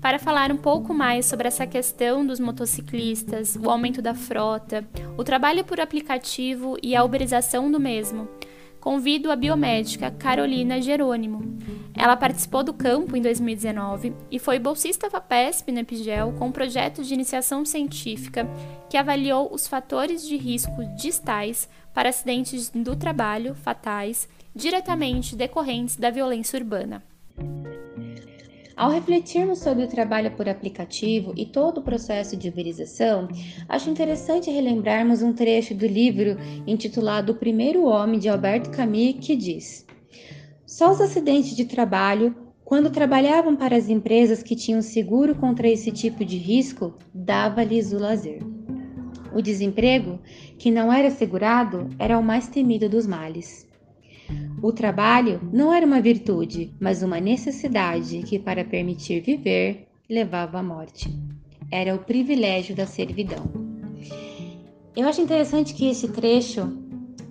Para 0.00 0.18
falar 0.18 0.50
um 0.50 0.56
pouco 0.56 0.92
mais 0.92 1.24
sobre 1.26 1.48
essa 1.48 1.66
questão 1.66 2.26
dos 2.26 2.40
motociclistas, 2.40 3.56
o 3.56 3.70
aumento 3.70 4.02
da 4.02 4.14
frota, 4.14 4.84
o 5.16 5.24
trabalho 5.24 5.64
por 5.64 5.80
aplicativo 5.80 6.76
e 6.82 6.94
a 6.94 7.04
uberização 7.04 7.70
do 7.70 7.80
mesmo, 7.80 8.28
convido 8.84 9.32
a 9.32 9.36
biomédica 9.36 10.10
Carolina 10.10 10.78
Jerônimo. 10.78 11.56
Ela 11.96 12.18
participou 12.18 12.62
do 12.62 12.74
campo 12.74 13.16
em 13.16 13.22
2019 13.22 14.12
e 14.30 14.38
foi 14.38 14.58
bolsista 14.58 15.08
FAPESP 15.08 15.72
no 15.72 15.78
Epigel 15.78 16.34
com 16.38 16.48
um 16.48 16.52
projeto 16.52 17.02
de 17.02 17.14
iniciação 17.14 17.64
científica 17.64 18.46
que 18.90 18.98
avaliou 18.98 19.50
os 19.50 19.66
fatores 19.66 20.28
de 20.28 20.36
risco 20.36 20.84
distais 20.98 21.66
para 21.94 22.10
acidentes 22.10 22.68
do 22.68 22.94
trabalho 22.94 23.54
fatais 23.54 24.28
diretamente 24.54 25.34
decorrentes 25.34 25.96
da 25.96 26.10
violência 26.10 26.58
urbana. 26.58 27.02
Ao 28.76 28.90
refletirmos 28.90 29.60
sobre 29.60 29.84
o 29.84 29.88
trabalho 29.88 30.32
por 30.32 30.48
aplicativo 30.48 31.32
e 31.36 31.46
todo 31.46 31.78
o 31.78 31.82
processo 31.82 32.36
de 32.36 32.48
uberização, 32.48 33.28
acho 33.68 33.88
interessante 33.88 34.50
relembrarmos 34.50 35.22
um 35.22 35.32
trecho 35.32 35.76
do 35.76 35.86
livro 35.86 36.36
intitulado 36.66 37.32
O 37.32 37.36
Primeiro 37.36 37.84
Homem 37.84 38.18
de 38.18 38.28
Alberto 38.28 38.70
Camus, 38.70 39.16
que 39.20 39.36
diz: 39.36 39.86
Só 40.66 40.90
os 40.90 41.00
acidentes 41.00 41.54
de 41.54 41.66
trabalho, 41.66 42.34
quando 42.64 42.90
trabalhavam 42.90 43.54
para 43.54 43.76
as 43.76 43.88
empresas 43.88 44.42
que 44.42 44.56
tinham 44.56 44.82
seguro 44.82 45.36
contra 45.36 45.68
esse 45.68 45.92
tipo 45.92 46.24
de 46.24 46.36
risco, 46.36 46.94
dava-lhes 47.14 47.92
o 47.92 47.98
lazer. 47.98 48.42
O 49.32 49.40
desemprego, 49.40 50.18
que 50.58 50.70
não 50.70 50.92
era 50.92 51.10
segurado, 51.10 51.88
era 51.96 52.18
o 52.18 52.22
mais 52.24 52.48
temido 52.48 52.88
dos 52.88 53.06
males. 53.06 53.68
O 54.62 54.72
trabalho 54.72 55.40
não 55.52 55.72
era 55.72 55.84
uma 55.84 56.00
virtude, 56.00 56.72
mas 56.80 57.02
uma 57.02 57.20
necessidade 57.20 58.22
que, 58.22 58.38
para 58.38 58.64
permitir 58.64 59.20
viver, 59.20 59.86
levava 60.08 60.58
à 60.58 60.62
morte. 60.62 61.10
Era 61.70 61.94
o 61.94 61.98
privilégio 61.98 62.74
da 62.74 62.86
servidão. 62.86 63.50
Eu 64.96 65.08
acho 65.08 65.20
interessante 65.20 65.74
que 65.74 65.88
esse 65.88 66.08
trecho 66.08 66.72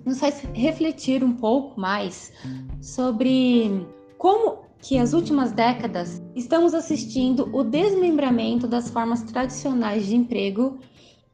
nos 0.04 0.20
faz 0.20 0.42
refletir 0.52 1.24
um 1.24 1.32
pouco 1.32 1.80
mais 1.80 2.32
sobre 2.80 3.86
como 4.18 4.64
que 4.80 4.98
as 4.98 5.14
últimas 5.14 5.50
décadas 5.50 6.22
estamos 6.36 6.74
assistindo 6.74 7.48
o 7.56 7.64
desmembramento 7.64 8.68
das 8.68 8.90
formas 8.90 9.22
tradicionais 9.22 10.06
de 10.06 10.14
emprego 10.14 10.78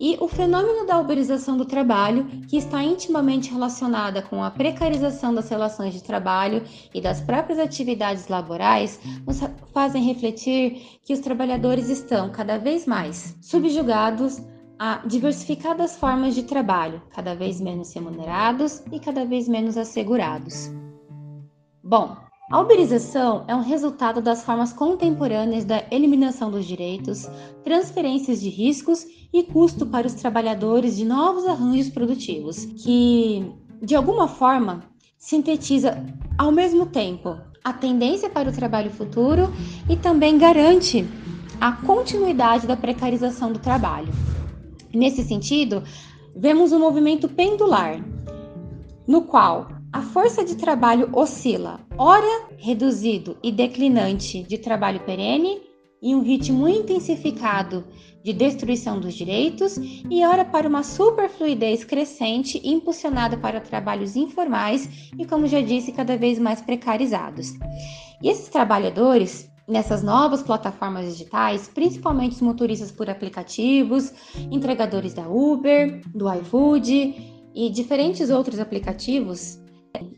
e 0.00 0.16
o 0.18 0.26
fenômeno 0.26 0.86
da 0.86 0.98
uberização 0.98 1.58
do 1.58 1.66
trabalho, 1.66 2.24
que 2.48 2.56
está 2.56 2.82
intimamente 2.82 3.52
relacionada 3.52 4.22
com 4.22 4.42
a 4.42 4.50
precarização 4.50 5.34
das 5.34 5.50
relações 5.50 5.92
de 5.92 6.02
trabalho 6.02 6.64
e 6.94 7.00
das 7.00 7.20
próprias 7.20 7.58
atividades 7.58 8.26
laborais, 8.26 8.98
nos 9.26 9.40
fazem 9.74 10.02
refletir 10.02 10.98
que 11.04 11.12
os 11.12 11.20
trabalhadores 11.20 11.90
estão 11.90 12.30
cada 12.30 12.56
vez 12.56 12.86
mais 12.86 13.36
subjugados 13.42 14.42
a 14.78 15.06
diversificadas 15.06 15.98
formas 15.98 16.34
de 16.34 16.44
trabalho, 16.44 17.02
cada 17.10 17.34
vez 17.34 17.60
menos 17.60 17.92
remunerados 17.92 18.82
e 18.90 18.98
cada 18.98 19.26
vez 19.26 19.46
menos 19.46 19.76
assegurados. 19.76 20.70
Bom, 21.84 22.16
a 22.50 22.60
uberização 22.60 23.44
é 23.46 23.54
um 23.54 23.62
resultado 23.62 24.20
das 24.20 24.42
formas 24.42 24.72
contemporâneas 24.72 25.64
da 25.64 25.84
eliminação 25.88 26.50
dos 26.50 26.66
direitos, 26.66 27.30
transferências 27.62 28.40
de 28.40 28.48
riscos 28.48 29.06
e 29.32 29.44
custo 29.44 29.86
para 29.86 30.08
os 30.08 30.14
trabalhadores 30.14 30.96
de 30.96 31.04
novos 31.04 31.46
arranjos 31.46 31.88
produtivos, 31.88 32.64
que, 32.64 33.52
de 33.80 33.94
alguma 33.94 34.26
forma, 34.26 34.82
sintetiza 35.16 36.04
ao 36.36 36.50
mesmo 36.50 36.86
tempo 36.86 37.38
a 37.62 37.72
tendência 37.72 38.28
para 38.28 38.50
o 38.50 38.52
trabalho 38.52 38.90
futuro 38.90 39.52
e 39.88 39.96
também 39.96 40.36
garante 40.36 41.06
a 41.60 41.70
continuidade 41.70 42.66
da 42.66 42.76
precarização 42.76 43.52
do 43.52 43.60
trabalho. 43.60 44.12
Nesse 44.92 45.22
sentido, 45.22 45.84
vemos 46.34 46.72
um 46.72 46.80
movimento 46.80 47.28
pendular, 47.28 48.04
no 49.06 49.22
qual 49.22 49.79
a 49.92 50.02
força 50.02 50.44
de 50.44 50.56
trabalho 50.56 51.08
oscila, 51.12 51.80
ora 51.98 52.48
reduzido 52.56 53.36
e 53.42 53.50
declinante 53.50 54.42
de 54.42 54.56
trabalho 54.58 55.00
perene 55.00 55.60
e 56.00 56.14
um 56.14 56.22
ritmo 56.22 56.68
intensificado 56.68 57.84
de 58.22 58.32
destruição 58.32 59.00
dos 59.00 59.14
direitos, 59.14 59.76
e 59.78 60.24
ora 60.24 60.44
para 60.44 60.68
uma 60.68 60.82
superfluidez 60.82 61.84
crescente 61.84 62.60
impulsionada 62.64 63.36
para 63.36 63.60
trabalhos 63.60 64.14
informais 64.14 65.10
e, 65.18 65.24
como 65.24 65.46
já 65.46 65.60
disse, 65.60 65.92
cada 65.92 66.16
vez 66.16 66.38
mais 66.38 66.60
precarizados. 66.60 67.52
E 68.22 68.28
esses 68.28 68.48
trabalhadores 68.48 69.50
nessas 69.66 70.02
novas 70.02 70.42
plataformas 70.42 71.06
digitais, 71.06 71.68
principalmente 71.68 72.32
os 72.32 72.40
motoristas 72.40 72.90
por 72.90 73.08
aplicativos, 73.08 74.12
entregadores 74.50 75.14
da 75.14 75.28
Uber, 75.28 76.02
do 76.14 76.32
iFood 76.32 77.40
e 77.54 77.70
diferentes 77.70 78.30
outros 78.30 78.58
aplicativos, 78.58 79.59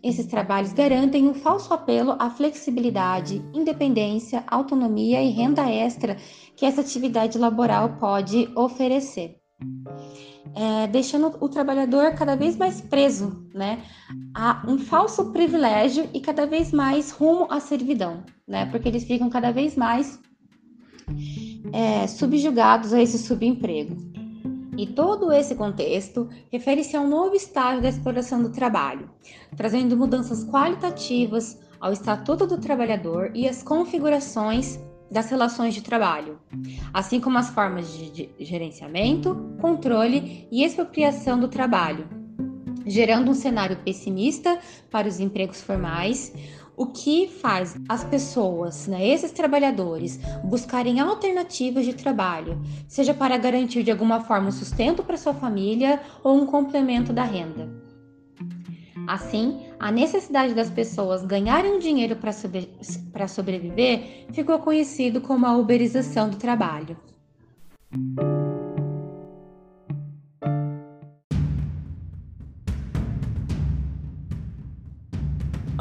esses 0.02 0.26
trabalhos 0.26 0.72
garantem 0.72 1.28
um 1.28 1.34
falso 1.34 1.72
apelo 1.72 2.16
à 2.18 2.28
flexibilidade, 2.28 3.42
independência, 3.54 4.44
autonomia 4.46 5.22
e 5.22 5.30
renda 5.30 5.68
extra 5.70 6.16
que 6.56 6.66
essa 6.66 6.80
atividade 6.80 7.38
laboral 7.38 7.96
pode 7.98 8.50
oferecer. 8.54 9.40
é, 10.54 10.86
deixando 10.86 11.36
o 11.40 11.48
trabalhador 11.48 12.14
cada 12.14 12.34
vez 12.34 12.56
mais 12.56 12.80
preso 12.80 13.46
né, 13.54 13.82
a 14.34 14.62
um 14.68 14.78
falso 14.78 15.32
privilégio 15.32 16.08
e 16.12 16.20
cada 16.20 16.46
vez 16.46 16.72
mais 16.72 17.10
rumo 17.10 17.46
à 17.50 17.60
servidão, 17.60 18.24
né, 18.46 18.66
porque 18.66 18.88
eles 18.88 19.04
ficam 19.04 19.30
cada 19.30 19.50
vez 19.50 19.76
mais 19.76 20.20
é, 21.72 22.06
subjugados 22.06 22.92
a 22.92 23.00
esse 23.00 23.18
subemprego. 23.18 24.11
E 24.76 24.86
todo 24.86 25.30
esse 25.30 25.54
contexto 25.54 26.28
refere-se 26.50 26.96
a 26.96 27.00
um 27.00 27.08
novo 27.08 27.34
estágio 27.34 27.82
da 27.82 27.88
exploração 27.88 28.42
do 28.42 28.50
trabalho, 28.50 29.10
trazendo 29.54 29.96
mudanças 29.96 30.44
qualitativas 30.44 31.60
ao 31.78 31.92
Estatuto 31.92 32.46
do 32.46 32.58
Trabalhador 32.58 33.30
e 33.34 33.46
às 33.46 33.62
configurações 33.62 34.80
das 35.10 35.28
relações 35.28 35.74
de 35.74 35.82
trabalho, 35.82 36.38
assim 36.94 37.20
como 37.20 37.36
as 37.36 37.50
formas 37.50 37.92
de 37.92 38.30
gerenciamento, 38.40 39.54
controle 39.60 40.48
e 40.50 40.64
expropriação 40.64 41.38
do 41.38 41.48
trabalho, 41.48 42.08
gerando 42.86 43.30
um 43.30 43.34
cenário 43.34 43.76
pessimista 43.84 44.58
para 44.90 45.06
os 45.06 45.20
empregos 45.20 45.60
formais, 45.60 46.32
o 46.76 46.86
que 46.86 47.28
faz 47.28 47.76
as 47.88 48.04
pessoas, 48.04 48.86
né, 48.86 49.06
esses 49.06 49.30
trabalhadores, 49.30 50.18
buscarem 50.44 51.00
alternativas 51.00 51.84
de 51.84 51.94
trabalho, 51.94 52.60
seja 52.88 53.12
para 53.12 53.36
garantir 53.36 53.82
de 53.82 53.90
alguma 53.90 54.20
forma 54.20 54.48
um 54.48 54.52
sustento 54.52 55.02
para 55.02 55.16
sua 55.16 55.34
família 55.34 56.00
ou 56.22 56.34
um 56.34 56.46
complemento 56.46 57.12
da 57.12 57.24
renda. 57.24 57.68
Assim, 59.06 59.60
a 59.78 59.90
necessidade 59.90 60.54
das 60.54 60.70
pessoas 60.70 61.24
ganharem 61.24 61.78
dinheiro 61.78 62.16
para 62.16 62.32
sobre, 62.32 62.70
sobreviver 63.28 64.26
ficou 64.32 64.58
conhecido 64.60 65.20
como 65.20 65.44
a 65.44 65.56
uberização 65.56 66.30
do 66.30 66.36
trabalho. 66.36 66.96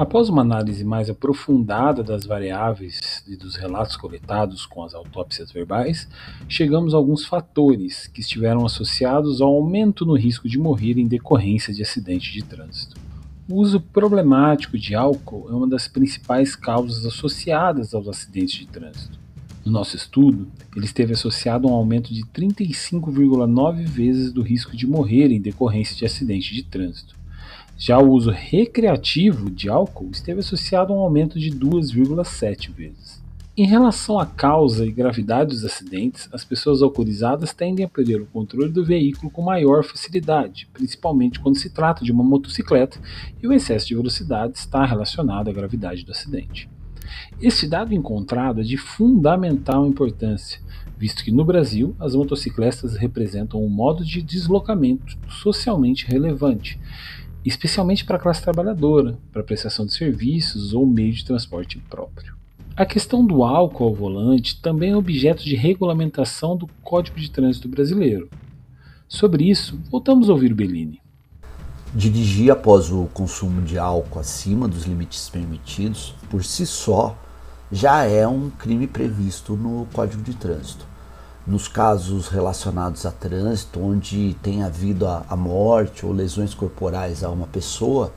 Após 0.02 0.30
uma 0.30 0.42
análise 0.42 0.84
mais 0.84 1.12
aprofundada 1.12 2.02
das 2.02 2.26
variáveis 2.26 3.24
e 3.28 3.36
dos 3.36 3.56
relatos 3.56 3.96
coletados 3.96 4.66
com 4.66 4.84
as 4.84 4.96
autópsias 4.96 5.52
verbais, 5.52 6.10
chegamos 6.50 6.96
a 6.96 6.98
alguns 6.98 7.24
fatores 7.24 8.08
que 8.08 8.20
estiveram 8.20 8.66
associados 8.66 9.42
ao 9.42 9.54
aumento 9.54 10.04
no 10.04 10.16
risco 10.16 10.50
de 10.50 10.58
morrer 10.58 10.98
em 10.98 11.08
decorrência 11.08 11.72
de 11.72 11.84
acidente 11.84 12.34
de 12.34 12.42
trânsito. 12.42 13.00
O 13.48 13.58
uso 13.58 13.80
problemático 13.80 14.76
de 14.76 14.96
álcool 14.96 15.48
é 15.52 15.54
uma 15.54 15.68
das 15.68 15.88
principais 15.88 16.56
causas 16.56 17.06
associadas 17.06 17.94
aos 17.94 18.08
acidentes 18.08 18.58
de 18.58 18.66
trânsito. 18.66 19.20
No 19.64 19.72
nosso 19.72 19.96
estudo, 19.96 20.48
ele 20.76 20.86
esteve 20.86 21.14
associado 21.14 21.68
a 21.68 21.72
um 21.72 21.76
aumento 21.76 22.12
de 22.12 22.24
35,9 22.24 23.86
vezes 23.86 24.34
do 24.34 24.42
risco 24.42 24.76
de 24.76 24.88
morrer 24.88 25.32
em 25.32 25.40
decorrência 25.40 25.96
de 25.96 26.06
acidente 26.06 26.56
de 26.56 26.64
trânsito. 26.64 27.21
Já 27.82 27.98
o 27.98 28.12
uso 28.12 28.30
recreativo 28.30 29.50
de 29.50 29.68
álcool 29.68 30.12
esteve 30.12 30.42
associado 30.42 30.94
a 30.94 30.96
um 30.96 31.00
aumento 31.00 31.40
de 31.40 31.50
2,7 31.50 32.72
vezes. 32.72 33.20
Em 33.58 33.66
relação 33.66 34.20
à 34.20 34.26
causa 34.28 34.86
e 34.86 34.92
gravidade 34.92 35.50
dos 35.50 35.66
acidentes, 35.66 36.30
as 36.32 36.46
pessoas 36.46 36.84
alcoolizadas 36.84 37.54
tendem 37.54 37.84
a 37.84 37.90
perder 37.90 38.22
o 38.22 38.28
controle 38.28 38.72
do 38.72 38.86
veículo 38.86 39.32
com 39.32 39.42
maior 39.42 39.84
facilidade, 39.84 40.70
principalmente 40.72 41.40
quando 41.40 41.58
se 41.58 41.72
trata 41.72 42.06
de 42.06 42.12
uma 42.12 42.24
motocicleta 42.24 43.00
e 43.42 43.48
o 43.48 43.52
excesso 43.52 43.88
de 43.88 43.96
velocidade 43.96 44.60
está 44.60 44.86
relacionado 44.86 45.50
à 45.50 45.52
gravidade 45.52 46.06
do 46.06 46.12
acidente. 46.12 46.70
Este 47.42 47.66
dado 47.66 47.96
encontrado 47.96 48.62
é 48.62 48.64
de 48.64 48.78
fundamental 48.78 49.88
importância, 49.88 50.62
visto 51.00 51.24
que 51.24 51.32
no 51.32 51.44
Brasil 51.44 51.96
as 52.00 52.14
motocicletas 52.14 52.96
representam 52.96 53.60
um 53.60 53.68
modo 53.68 54.06
de 54.06 54.22
deslocamento 54.22 55.18
socialmente 55.28 56.06
relevante, 56.06 56.80
especialmente 57.46 58.06
para 58.06 58.18
a 58.18 58.20
classe 58.20 58.42
trabalhadora, 58.42 59.18
para 59.32 59.44
prestação 59.44 59.86
de 59.86 59.94
serviços 59.94 60.74
ou 60.74 60.86
meio 60.86 61.14
de 61.14 61.26
transporte 61.26 61.78
próprio. 61.90 62.36
A 62.76 62.86
questão 62.86 63.26
do 63.26 63.44
álcool 63.44 63.86
ao 63.86 63.94
volante 63.94 64.62
também 64.62 64.92
é 64.92 64.98
objeto 64.98 65.44
de 65.44 65.56
regulamentação 65.56 66.56
do 66.56 66.68
Código 66.82 67.20
de 67.20 67.30
Trânsito 67.30 67.68
Brasileiro. 67.68 68.30
Sobre 69.08 69.50
isso, 69.50 69.80
voltamos 69.90 70.30
a 70.30 70.34
ouvir 70.34 70.54
o 70.54 70.56
Bellini. 70.56 71.02
Dirigir 71.94 72.50
após 72.50 72.90
o 72.90 73.08
consumo 73.14 73.62
de 73.62 73.78
álcool 73.78 74.20
acima 74.20 74.68
dos 74.68 74.86
limites 74.86 75.30
permitidos, 75.30 76.16
por 76.30 76.46
si 76.46 76.66
só, 76.66 77.18
já 77.70 78.06
é 78.06 78.26
um 78.26 78.50
crime 78.50 78.88
previsto 78.88 79.58
no 79.58 79.86
Código 79.92 80.24
de 80.24 80.34
Trânsito. 80.34 80.91
Nos 81.46 81.68
casos 81.68 82.28
relacionados 82.28 83.04
a 83.06 83.12
trânsito, 83.12 83.80
onde 83.80 84.36
tem 84.44 84.62
havido 84.62 85.08
a, 85.08 85.26
a 85.28 85.36
morte 85.36 86.06
ou 86.06 86.12
lesões 86.12 86.54
corporais 86.54 87.24
a 87.24 87.30
uma 87.30 87.48
pessoa, 87.48 88.14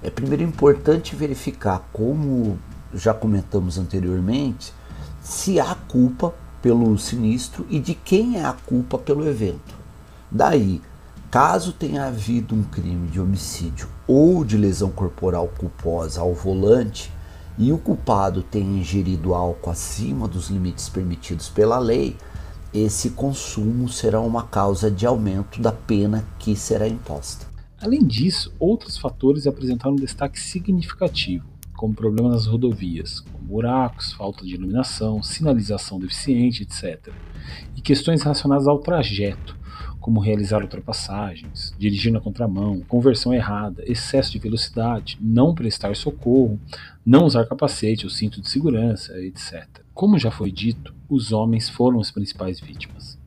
é 0.00 0.08
primeiro 0.08 0.44
importante 0.44 1.16
verificar 1.16 1.88
como 1.92 2.56
já 2.94 3.12
comentamos 3.12 3.78
anteriormente, 3.78 4.72
se 5.20 5.58
há 5.58 5.74
culpa 5.74 6.32
pelo 6.60 6.96
sinistro 6.98 7.66
e 7.68 7.80
de 7.80 7.94
quem 7.94 8.38
é 8.38 8.44
a 8.44 8.52
culpa 8.52 8.96
pelo 8.96 9.26
evento. 9.28 9.74
Daí, 10.30 10.80
caso 11.30 11.72
tenha 11.72 12.06
havido 12.06 12.54
um 12.54 12.62
crime 12.62 13.08
de 13.08 13.20
homicídio 13.20 13.88
ou 14.06 14.44
de 14.44 14.56
lesão 14.56 14.90
corporal 14.90 15.48
culposa 15.58 16.20
ao 16.20 16.32
volante 16.32 17.12
e 17.58 17.72
o 17.72 17.78
culpado 17.78 18.42
tenha 18.42 18.78
ingerido 18.78 19.34
álcool 19.34 19.70
acima 19.70 20.28
dos 20.28 20.48
limites 20.48 20.88
permitidos 20.88 21.48
pela 21.48 21.78
lei, 21.78 22.16
esse 22.72 23.10
consumo 23.10 23.88
será 23.88 24.20
uma 24.20 24.44
causa 24.44 24.90
de 24.90 25.06
aumento 25.06 25.60
da 25.60 25.72
pena 25.72 26.24
que 26.38 26.56
será 26.56 26.88
imposta. 26.88 27.46
Além 27.80 28.04
disso, 28.04 28.52
outros 28.58 28.96
fatores 28.96 29.46
apresentaram 29.46 29.92
um 29.92 29.96
destaque 29.96 30.40
significativo 30.40 31.52
como 31.82 31.94
problemas 31.94 32.32
nas 32.32 32.46
rodovias, 32.46 33.18
como 33.18 33.38
buracos, 33.38 34.12
falta 34.12 34.44
de 34.44 34.54
iluminação, 34.54 35.20
sinalização 35.20 35.98
deficiente, 35.98 36.62
etc. 36.62 37.12
E 37.76 37.80
questões 37.80 38.22
relacionadas 38.22 38.68
ao 38.68 38.78
trajeto, 38.78 39.56
como 39.98 40.20
realizar 40.20 40.62
ultrapassagens, 40.62 41.74
dirigir 41.76 42.12
na 42.12 42.20
contramão, 42.20 42.80
conversão 42.82 43.34
errada, 43.34 43.82
excesso 43.84 44.30
de 44.30 44.38
velocidade, 44.38 45.18
não 45.20 45.56
prestar 45.56 45.96
socorro, 45.96 46.56
não 47.04 47.24
usar 47.24 47.46
capacete 47.46 48.04
ou 48.04 48.10
cinto 48.10 48.40
de 48.40 48.48
segurança, 48.48 49.20
etc. 49.20 49.81
Como 49.94 50.18
já 50.18 50.30
foi 50.30 50.50
dito, 50.50 50.94
os 51.08 51.32
homens 51.32 51.68
foram 51.68 52.00
as 52.00 52.10
principais 52.10 52.58
vítimas. 52.58 53.18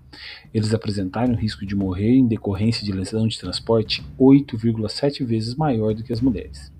Eles 0.54 0.74
apresentaram 0.74 1.34
o 1.34 1.38
risco 1.38 1.66
de 1.66 1.76
morrer 1.76 2.16
em 2.16 2.28
decorrência 2.28 2.84
de 2.84 2.92
lesão 2.92 3.28
de 3.28 3.40
transporte 3.40 4.04
8,7 4.20 5.24
vezes 5.24 5.54
maior 5.56 5.94
do 5.94 6.04
que 6.04 6.12
as 6.12 6.22
mulheres. 6.22 6.74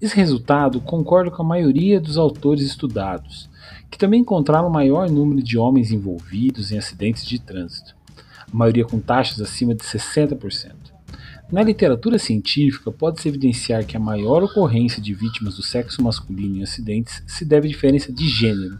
Esse 0.00 0.14
resultado 0.16 0.80
concorda 0.80 1.30
com 1.30 1.42
a 1.42 1.46
maioria 1.46 2.00
dos 2.00 2.16
autores 2.16 2.64
estudados, 2.64 3.50
que 3.90 3.98
também 3.98 4.20
encontraram 4.20 4.70
maior 4.70 5.10
número 5.10 5.42
de 5.42 5.58
homens 5.58 5.90
envolvidos 5.90 6.70
em 6.70 6.78
acidentes 6.78 7.24
de 7.24 7.40
trânsito, 7.40 7.96
a 8.16 8.56
maioria 8.56 8.84
com 8.84 9.00
taxas 9.00 9.40
acima 9.40 9.74
de 9.74 9.82
60%. 9.82 10.91
Na 11.52 11.62
literatura 11.62 12.18
científica, 12.18 12.90
pode-se 12.90 13.28
evidenciar 13.28 13.84
que 13.84 13.94
a 13.94 14.00
maior 14.00 14.42
ocorrência 14.42 15.02
de 15.02 15.12
vítimas 15.12 15.54
do 15.54 15.62
sexo 15.62 16.02
masculino 16.02 16.56
em 16.56 16.62
acidentes 16.62 17.22
se 17.26 17.44
deve 17.44 17.68
à 17.68 17.70
diferença 17.70 18.10
de 18.10 18.26
gênero, 18.26 18.78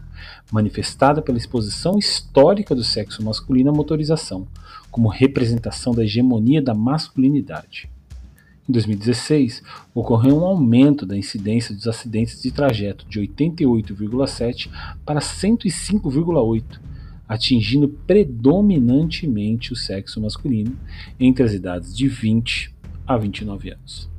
manifestada 0.51 1.21
pela 1.21 1.37
exposição 1.37 1.99
histórica 1.99 2.73
do 2.73 2.83
sexo 2.83 3.23
masculino 3.23 3.69
à 3.69 3.71
motorização, 3.71 4.47
como 4.89 5.07
representação 5.07 5.93
da 5.93 6.03
hegemonia 6.03 6.63
da 6.63 6.73
masculinidade. 6.73 7.87
Em 8.67 8.73
2016, 8.73 9.61
ocorreu 9.93 10.39
um 10.39 10.43
aumento 10.43 11.05
da 11.05 11.15
incidência 11.15 11.75
dos 11.75 11.87
acidentes 11.87 12.41
de 12.41 12.49
trajeto 12.49 13.05
de 13.07 13.19
88,7 13.21 14.71
para 15.05 15.19
105,8, 15.19 16.63
atingindo 17.27 17.87
predominantemente 17.87 19.73
o 19.73 19.75
sexo 19.75 20.21
masculino 20.21 20.77
entre 21.19 21.43
as 21.43 21.53
idades 21.53 21.95
de 21.95 22.07
20 22.07 22.73
a 23.07 23.17
29 23.17 23.71
anos. 23.71 24.13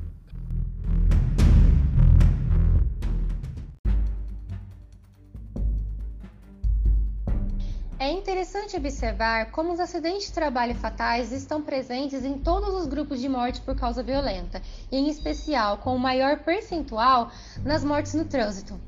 É 7.97 8.11
interessante 8.11 8.77
observar 8.77 9.51
como 9.51 9.73
os 9.73 9.79
acidentes 9.79 10.27
de 10.27 10.33
trabalho 10.33 10.75
fatais 10.75 11.31
estão 11.31 11.61
presentes 11.61 12.23
em 12.23 12.37
todos 12.37 12.75
os 12.75 12.85
grupos 12.85 13.19
de 13.19 13.27
morte 13.27 13.61
por 13.61 13.75
causa 13.75 14.03
violenta, 14.03 14.61
e 14.91 14.97
em 14.97 15.09
especial 15.09 15.77
com 15.79 15.95
o 15.95 15.99
maior 15.99 16.39
percentual 16.39 17.31
nas 17.63 17.83
mortes 17.83 18.13
no 18.13 18.25
trânsito. 18.25 18.79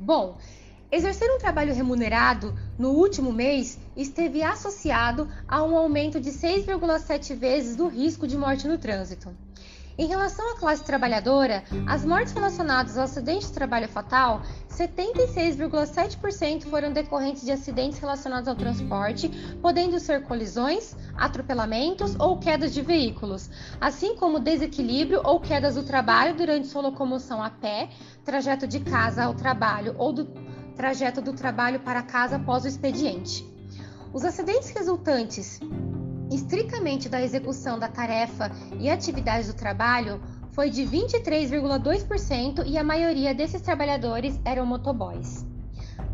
Bom, 0.00 0.38
exercer 0.90 1.30
um 1.30 1.38
trabalho 1.38 1.74
remunerado 1.74 2.54
no 2.78 2.90
último 2.90 3.32
mês 3.32 3.78
esteve 3.96 4.42
associado 4.42 5.28
a 5.46 5.62
um 5.62 5.76
aumento 5.76 6.20
de 6.20 6.30
6,7 6.30 7.36
vezes 7.36 7.76
do 7.76 7.88
risco 7.88 8.26
de 8.26 8.36
morte 8.36 8.66
no 8.66 8.78
trânsito. 8.78 9.34
Em 10.00 10.06
relação 10.06 10.52
à 10.52 10.56
classe 10.56 10.84
trabalhadora, 10.84 11.64
as 11.84 12.04
mortes 12.04 12.32
relacionadas 12.32 12.96
ao 12.96 13.02
acidente 13.02 13.46
de 13.46 13.52
trabalho 13.52 13.88
fatal, 13.88 14.42
76,7% 14.70 16.66
foram 16.70 16.92
decorrentes 16.92 17.44
de 17.44 17.50
acidentes 17.50 17.98
relacionados 17.98 18.48
ao 18.48 18.54
transporte, 18.54 19.28
podendo 19.60 19.98
ser 19.98 20.22
colisões, 20.22 20.94
atropelamentos 21.16 22.14
ou 22.14 22.38
quedas 22.38 22.72
de 22.72 22.80
veículos, 22.80 23.50
assim 23.80 24.14
como 24.14 24.38
desequilíbrio 24.38 25.20
ou 25.24 25.40
quedas 25.40 25.74
do 25.74 25.82
trabalho 25.82 26.36
durante 26.36 26.68
sua 26.68 26.82
locomoção 26.82 27.42
a 27.42 27.50
pé, 27.50 27.88
trajeto 28.24 28.68
de 28.68 28.78
casa 28.78 29.24
ao 29.24 29.34
trabalho 29.34 29.96
ou 29.98 30.12
do 30.12 30.26
trajeto 30.78 31.20
do 31.20 31.32
trabalho 31.32 31.80
para 31.80 32.04
casa 32.04 32.36
após 32.36 32.64
o 32.64 32.68
expediente. 32.68 33.44
Os 34.12 34.24
acidentes 34.24 34.70
resultantes 34.70 35.58
estritamente 36.30 37.08
da 37.08 37.20
execução 37.20 37.80
da 37.80 37.88
tarefa 37.88 38.52
e 38.78 38.88
atividades 38.88 39.48
do 39.48 39.54
trabalho 39.54 40.22
foi 40.52 40.70
de 40.70 40.82
23,2% 40.82 42.62
e 42.64 42.78
a 42.78 42.84
maioria 42.84 43.34
desses 43.34 43.60
trabalhadores 43.60 44.38
eram 44.44 44.64
motoboys. 44.64 45.44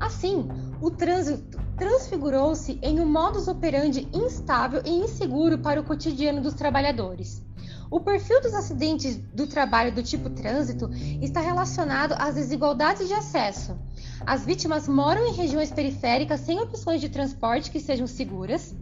Assim, 0.00 0.48
o 0.80 0.90
trânsito 0.90 1.60
transfigurou-se 1.76 2.78
em 2.82 3.00
um 3.00 3.06
modus 3.06 3.48
operandi 3.48 4.08
instável 4.14 4.80
e 4.84 4.90
inseguro 4.90 5.58
para 5.58 5.78
o 5.78 5.84
cotidiano 5.84 6.40
dos 6.40 6.54
trabalhadores. 6.54 7.44
O 7.94 8.00
perfil 8.00 8.40
dos 8.40 8.52
acidentes 8.54 9.14
do 9.32 9.46
trabalho 9.46 9.94
do 9.94 10.02
tipo 10.02 10.28
trânsito 10.28 10.90
está 11.22 11.40
relacionado 11.40 12.16
às 12.18 12.34
desigualdades 12.34 13.06
de 13.06 13.14
acesso. 13.14 13.78
As 14.26 14.44
vítimas 14.44 14.88
moram 14.88 15.24
em 15.24 15.32
regiões 15.32 15.70
periféricas 15.70 16.40
sem 16.40 16.58
opções 16.58 17.00
de 17.00 17.08
transporte 17.08 17.70
que 17.70 17.78
sejam 17.78 18.08
seguras, 18.08 18.74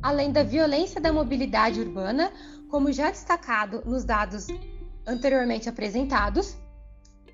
além 0.00 0.32
da 0.32 0.42
violência 0.42 0.98
da 0.98 1.12
mobilidade 1.12 1.82
urbana, 1.82 2.32
como 2.70 2.90
já 2.90 3.10
destacado 3.10 3.82
nos 3.84 4.06
dados 4.06 4.46
anteriormente 5.06 5.68
apresentados, 5.68 6.56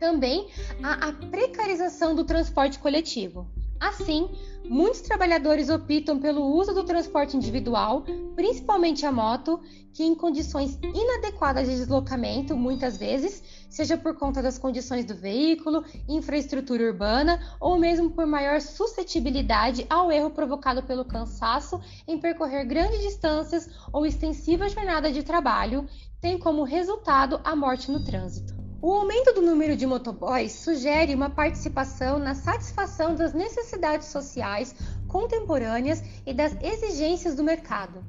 também 0.00 0.48
há 0.82 1.06
a 1.06 1.12
precarização 1.12 2.16
do 2.16 2.24
transporte 2.24 2.80
coletivo. 2.80 3.48
Assim, 3.78 4.28
muitos 4.68 5.00
trabalhadores 5.00 5.68
optam 5.68 6.18
pelo 6.18 6.44
uso 6.44 6.74
do 6.74 6.84
transporte 6.84 7.36
individual, 7.36 8.04
principalmente 8.34 9.04
a 9.04 9.12
moto, 9.12 9.60
que 9.92 10.02
em 10.02 10.14
condições 10.14 10.78
inadequadas 10.82 11.68
de 11.68 11.76
deslocamento, 11.76 12.56
muitas 12.56 12.96
vezes, 12.96 13.42
seja 13.68 13.96
por 13.96 14.16
conta 14.16 14.42
das 14.42 14.58
condições 14.58 15.04
do 15.04 15.14
veículo, 15.14 15.84
infraestrutura 16.08 16.84
urbana 16.84 17.40
ou 17.60 17.78
mesmo 17.78 18.10
por 18.10 18.26
maior 18.26 18.60
suscetibilidade 18.60 19.86
ao 19.88 20.10
erro 20.10 20.30
provocado 20.30 20.82
pelo 20.82 21.04
cansaço 21.04 21.80
em 22.06 22.18
percorrer 22.18 22.64
grandes 22.64 23.00
distâncias 23.00 23.68
ou 23.92 24.06
extensiva 24.06 24.68
jornada 24.68 25.12
de 25.12 25.22
trabalho, 25.22 25.86
tem 26.20 26.38
como 26.38 26.64
resultado 26.64 27.40
a 27.44 27.54
morte 27.54 27.90
no 27.90 28.04
trânsito. 28.04 28.51
O 28.84 28.92
aumento 28.92 29.32
do 29.32 29.40
número 29.40 29.76
de 29.76 29.86
motoboys 29.86 30.50
sugere 30.50 31.14
uma 31.14 31.30
participação 31.30 32.18
na 32.18 32.34
satisfação 32.34 33.14
das 33.14 33.32
necessidades 33.32 34.08
sociais 34.08 34.74
contemporâneas 35.06 36.02
e 36.26 36.34
das 36.34 36.52
exigências 36.60 37.36
do 37.36 37.44
mercado. 37.44 38.04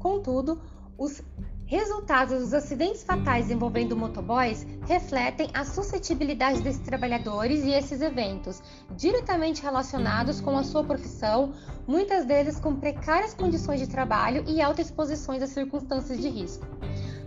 Contudo, 0.00 0.60
os 0.98 1.22
resultados 1.64 2.40
dos 2.40 2.52
acidentes 2.52 3.04
fatais 3.04 3.52
envolvendo 3.52 3.96
motoboys 3.96 4.66
refletem 4.88 5.48
a 5.54 5.64
suscetibilidade 5.64 6.60
desses 6.60 6.82
trabalhadores 6.82 7.62
e 7.64 7.70
esses 7.70 8.00
eventos, 8.00 8.60
diretamente 8.96 9.62
relacionados 9.62 10.40
com 10.40 10.58
a 10.58 10.64
sua 10.64 10.82
profissão, 10.82 11.52
muitas 11.86 12.26
vezes 12.26 12.58
com 12.58 12.74
precárias 12.74 13.32
condições 13.32 13.78
de 13.78 13.86
trabalho 13.86 14.42
e 14.48 14.60
alta 14.60 14.82
exposições 14.82 15.40
a 15.40 15.46
circunstâncias 15.46 16.20
de 16.20 16.28
risco. 16.28 16.66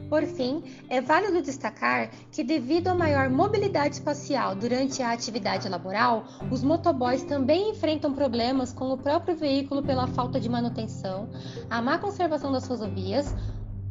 Por 0.10 0.24
fim, 0.26 0.64
é 0.90 1.00
válido 1.00 1.40
destacar 1.40 2.10
que, 2.32 2.44
devido 2.44 2.88
à 2.88 2.96
maior 2.96 3.30
mobilidade 3.30 3.96
espacial 3.96 4.56
durante 4.56 5.04
a 5.04 5.12
atividade 5.12 5.70
laboral, 5.70 6.26
os 6.50 6.64
motoboys 6.64 7.24
também 7.24 7.70
enfrentam 7.70 8.12
problemas 8.12 8.74
com 8.74 8.92
o 8.92 8.98
próprio 8.98 9.36
veículo 9.36 9.84
pela 9.84 10.08
falta 10.08 10.40
de 10.40 10.50
manutenção, 10.50 11.30
a 11.70 11.80
má 11.80 12.00
conservação 12.00 12.52
das 12.52 12.68
rodovias, 12.68 13.36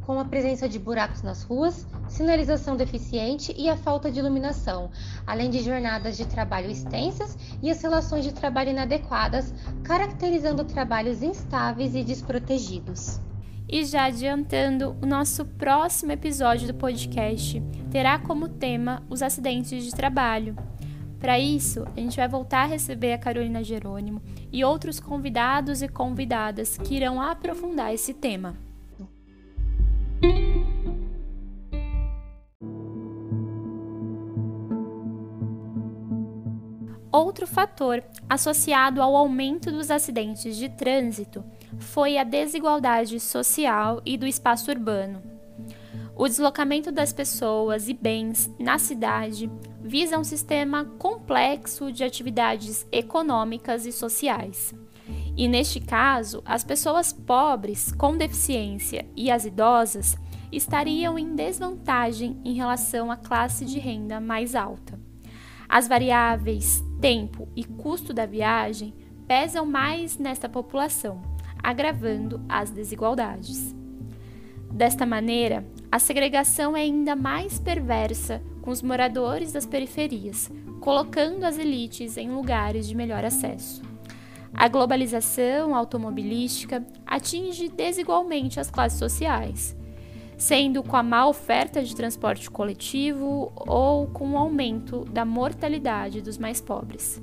com 0.09 0.19
a 0.19 0.25
presença 0.25 0.67
de 0.67 0.77
buracos 0.77 1.21
nas 1.21 1.43
ruas, 1.43 1.87
sinalização 2.09 2.75
deficiente 2.75 3.53
e 3.55 3.69
a 3.69 3.77
falta 3.77 4.11
de 4.11 4.19
iluminação, 4.19 4.89
além 5.25 5.49
de 5.49 5.63
jornadas 5.63 6.17
de 6.17 6.25
trabalho 6.25 6.69
extensas 6.69 7.37
e 7.61 7.69
as 7.69 7.81
relações 7.81 8.25
de 8.25 8.33
trabalho 8.33 8.71
inadequadas, 8.71 9.53
caracterizando 9.83 10.65
trabalhos 10.65 11.21
instáveis 11.23 11.95
e 11.95 12.03
desprotegidos. 12.03 13.21
E 13.71 13.85
já 13.85 14.05
adiantando, 14.05 14.97
o 14.99 15.05
nosso 15.05 15.45
próximo 15.45 16.11
episódio 16.11 16.65
do 16.65 16.73
podcast 16.73 17.61
terá 17.91 18.17
como 18.17 18.49
tema 18.49 19.03
os 19.07 19.21
acidentes 19.21 19.85
de 19.85 19.91
trabalho. 19.91 20.55
Para 21.19 21.37
isso, 21.37 21.85
a 21.95 21.99
gente 21.99 22.17
vai 22.17 22.27
voltar 22.27 22.63
a 22.63 22.65
receber 22.65 23.13
a 23.13 23.17
Carolina 23.19 23.63
Jerônimo 23.63 24.23
e 24.51 24.63
outros 24.63 24.99
convidados 24.99 25.83
e 25.83 25.87
convidadas 25.87 26.79
que 26.79 26.95
irão 26.95 27.21
aprofundar 27.21 27.93
esse 27.93 28.11
tema. 28.11 28.57
Outro 37.11 37.45
fator 37.45 38.03
associado 38.27 38.99
ao 38.99 39.15
aumento 39.15 39.71
dos 39.71 39.91
acidentes 39.91 40.55
de 40.55 40.69
trânsito 40.69 41.43
foi 41.77 42.17
a 42.17 42.23
desigualdade 42.23 43.19
social 43.19 44.01
e 44.05 44.17
do 44.17 44.25
espaço 44.25 44.71
urbano. 44.71 45.21
O 46.15 46.27
deslocamento 46.27 46.91
das 46.91 47.13
pessoas 47.13 47.87
e 47.87 47.93
bens 47.93 48.49
na 48.59 48.77
cidade 48.77 49.49
visa 49.81 50.19
um 50.19 50.23
sistema 50.23 50.83
complexo 50.97 51.91
de 51.91 52.03
atividades 52.03 52.85
econômicas 52.91 53.85
e 53.85 53.91
sociais. 53.91 54.73
E 55.37 55.47
neste 55.47 55.79
caso, 55.79 56.41
as 56.43 56.63
pessoas 56.63 57.13
pobres 57.13 57.93
com 57.93 58.17
deficiência 58.17 59.07
e 59.15 59.31
as 59.31 59.45
idosas 59.45 60.17
estariam 60.51 61.17
em 61.17 61.35
desvantagem 61.35 62.37
em 62.43 62.53
relação 62.53 63.09
à 63.09 63.15
classe 63.15 63.63
de 63.63 63.79
renda 63.79 64.19
mais 64.19 64.55
alta. 64.55 64.99
As 65.69 65.87
variáveis 65.87 66.83
tempo 66.99 67.47
e 67.55 67.63
custo 67.63 68.13
da 68.13 68.25
viagem 68.25 68.93
pesam 69.27 69.65
mais 69.65 70.17
nesta 70.17 70.49
população, 70.49 71.21
agravando 71.61 72.41
as 72.47 72.69
desigualdades. 72.69 73.75
Desta 74.71 75.05
maneira, 75.05 75.65
a 75.91 75.97
segregação 75.97 76.77
é 76.77 76.81
ainda 76.81 77.15
mais 77.15 77.59
perversa 77.59 78.41
com 78.61 78.69
os 78.69 78.81
moradores 78.81 79.51
das 79.51 79.65
periferias, 79.65 80.51
colocando 80.79 81.43
as 81.43 81.57
elites 81.57 82.17
em 82.17 82.29
lugares 82.29 82.87
de 82.87 82.95
melhor 82.95 83.25
acesso. 83.25 83.81
A 84.53 84.67
globalização 84.67 85.75
automobilística 85.75 86.85
atinge 87.05 87.69
desigualmente 87.69 88.59
as 88.59 88.69
classes 88.69 88.99
sociais, 88.99 89.75
sendo 90.37 90.83
com 90.83 90.95
a 90.95 91.03
má 91.03 91.27
oferta 91.27 91.83
de 91.83 91.95
transporte 91.95 92.49
coletivo 92.49 93.51
ou 93.55 94.07
com 94.07 94.31
o 94.31 94.37
aumento 94.37 95.05
da 95.05 95.25
mortalidade 95.25 96.21
dos 96.21 96.37
mais 96.37 96.61
pobres. 96.61 97.21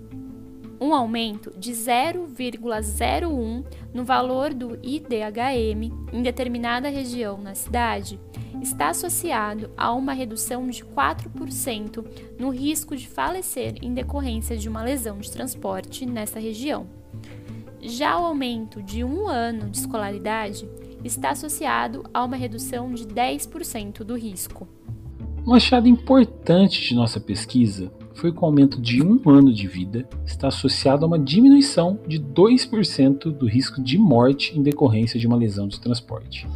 Um 0.79 0.93
aumento 0.95 1.53
de 1.59 1.73
0,01 1.73 3.65
no 3.95 4.05
valor 4.05 4.53
do 4.53 4.79
IDHM 4.83 5.91
em 6.13 6.23
determinada 6.23 6.91
região 6.91 7.39
na 7.39 7.55
cidade 7.55 8.21
está 8.61 8.91
associado 8.91 9.71
a 9.77 9.93
uma 9.93 10.13
redução 10.13 10.69
de 10.69 10.85
4% 10.85 12.05
no 12.39 12.51
risco 12.51 12.95
de 12.95 13.09
falecer 13.09 13.77
em 13.81 13.95
decorrência 13.95 14.57
de 14.57 14.69
uma 14.69 14.83
lesão 14.83 15.19
de 15.19 15.31
transporte 15.31 16.05
nessa 16.05 16.39
região. 16.39 16.87
Já 17.81 18.19
o 18.19 18.27
aumento 18.27 18.83
de 18.83 19.03
um 19.03 19.29
ano 19.29 19.71
de 19.71 19.79
escolaridade 19.79 20.69
está 21.05 21.31
associado 21.31 22.05
a 22.13 22.23
uma 22.25 22.37
redução 22.37 22.93
de 22.93 23.07
10% 23.07 23.99
do 23.99 24.15
risco. 24.17 24.69
Um 25.47 25.55
achado 25.55 25.87
importante 25.87 26.83
de 26.83 26.95
nossa 26.95 27.21
pesquisa 27.21 27.93
foi 28.17 28.33
que 28.33 28.41
o 28.41 28.45
aumento 28.47 28.81
de 28.81 29.03
um 29.03 29.21
ano 29.29 29.53
de 29.53 29.69
vida 29.69 30.09
está 30.25 30.49
associado 30.49 31.05
a 31.05 31.09
uma 31.09 31.19
diminuição 31.19 32.01
de 32.09 32.19
2% 32.19 33.31
do 33.31 33.47
risco 33.47 33.83
de 33.83 33.99
morte 33.99 34.59
em 34.59 34.63
decorrência 34.63 35.21
de 35.21 35.27
uma 35.27 35.37
lesão 35.37 35.69
de 35.69 35.79
transporte. 35.79 36.47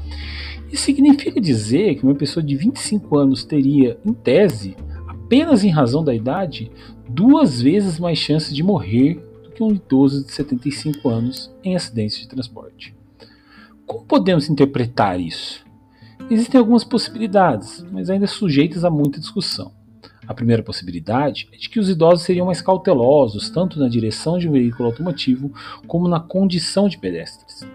Isso 0.73 0.85
significa 0.85 1.41
dizer 1.41 1.97
que 1.97 2.05
uma 2.05 2.15
pessoa 2.15 2.43
de 2.43 2.57
25 2.57 3.19
anos 3.19 3.45
teria, 3.45 3.99
em 4.05 4.13
tese, 4.13 4.75
apenas 5.07 5.63
em 5.63 5.69
razão 5.69 6.03
da 6.03 6.15
idade, 6.15 6.71
duas 7.09 7.61
vezes 7.61 7.99
mais 7.99 8.19
chances 8.19 8.55
de 8.55 8.63
morrer 8.63 9.23
do 9.43 9.51
que 9.51 9.63
um 9.63 9.73
idoso 9.73 10.25
de 10.25 10.33
75 10.33 11.09
anos 11.09 11.53
em 11.63 11.77
acidentes 11.77 12.19
de 12.19 12.29
transporte. 12.29 12.95
Como 13.85 14.07
podemos 14.07 14.49
interpretar 14.49 15.21
isso? 15.21 15.63
Existem 16.31 16.59
algumas 16.59 16.85
possibilidades, 16.85 17.85
mas 17.91 18.09
ainda 18.09 18.27
sujeitas 18.27 18.85
a 18.85 18.91
muita 18.91 19.21
discussão. 19.21 19.73
A 20.31 20.35
primeira 20.35 20.63
possibilidade 20.63 21.49
é 21.51 21.57
de 21.57 21.69
que 21.69 21.81
os 21.81 21.89
idosos 21.89 22.25
seriam 22.25 22.47
mais 22.47 22.63
cautelosos 22.63 23.51
tanto 23.51 23.81
na 23.81 23.89
direção 23.89 24.39
de 24.39 24.49
um 24.49 24.53
veículo 24.53 24.89
automotivo 24.89 25.53
como 25.89 26.07
na 26.07 26.21
condição 26.21 26.89
de 26.89 26.97
pedestres. 26.97 27.67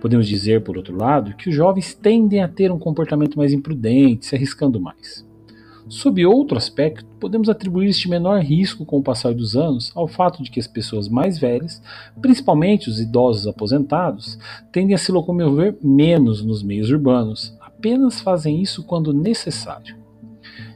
Podemos 0.00 0.28
dizer, 0.28 0.62
por 0.62 0.76
outro 0.76 0.96
lado, 0.96 1.34
que 1.34 1.48
os 1.48 1.54
jovens 1.54 1.92
tendem 1.92 2.44
a 2.44 2.48
ter 2.48 2.70
um 2.70 2.78
comportamento 2.78 3.36
mais 3.36 3.52
imprudente, 3.52 4.24
se 4.24 4.36
arriscando 4.36 4.80
mais. 4.80 5.26
Sob 5.88 6.24
outro 6.24 6.56
aspecto, 6.56 7.04
podemos 7.18 7.48
atribuir 7.48 7.88
este 7.88 8.08
menor 8.08 8.40
risco 8.40 8.86
com 8.86 8.98
o 8.98 9.02
passar 9.02 9.34
dos 9.34 9.56
anos 9.56 9.90
ao 9.96 10.06
fato 10.06 10.44
de 10.44 10.50
que 10.52 10.60
as 10.60 10.68
pessoas 10.68 11.08
mais 11.08 11.40
velhas, 11.40 11.82
principalmente 12.22 12.88
os 12.88 13.00
idosos 13.00 13.48
aposentados, 13.48 14.38
tendem 14.70 14.94
a 14.94 14.98
se 14.98 15.10
locomover 15.10 15.76
menos 15.82 16.40
nos 16.40 16.62
meios 16.62 16.88
urbanos, 16.88 17.52
apenas 17.60 18.20
fazem 18.20 18.62
isso 18.62 18.84
quando 18.84 19.12
necessário. 19.12 19.99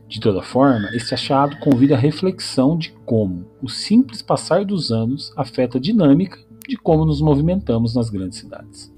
De 0.09 0.21
toda 0.21 0.43
forma, 0.43 0.91
este 0.95 1.15
achado 1.15 1.57
convida 1.59 1.95
a 1.95 1.99
reflexão 1.99 2.77
de 2.79 2.93
como 3.05 3.47
o 3.61 3.69
simples 3.69 4.23
passar 4.23 4.65
dos 4.65 4.93
anos 4.93 5.33
afeta 5.37 5.79
a 5.79 5.81
dinâmica 5.81 6.39
de 6.69 6.77
como 6.77 7.05
nos 7.05 7.21
movimentamos 7.21 7.95
nas 7.95 8.11
grandes 8.11 8.39
cidades. 8.39 8.94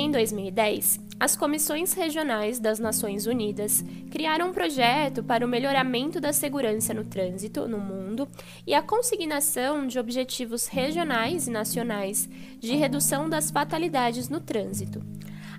Em 0.00 0.12
2010, 0.12 1.00
as 1.18 1.34
comissões 1.34 1.92
regionais 1.92 2.60
das 2.60 2.78
Nações 2.78 3.26
Unidas 3.26 3.84
criaram 4.12 4.50
um 4.50 4.52
projeto 4.52 5.24
para 5.24 5.44
o 5.44 5.48
melhoramento 5.48 6.20
da 6.20 6.32
segurança 6.32 6.94
no 6.94 7.04
trânsito 7.04 7.66
no 7.66 7.80
mundo 7.80 8.28
e 8.64 8.74
a 8.74 8.80
consignação 8.80 9.88
de 9.88 9.98
objetivos 9.98 10.68
regionais 10.68 11.48
e 11.48 11.50
nacionais 11.50 12.28
de 12.60 12.76
redução 12.76 13.28
das 13.28 13.50
fatalidades 13.50 14.28
no 14.28 14.38
trânsito, 14.38 15.02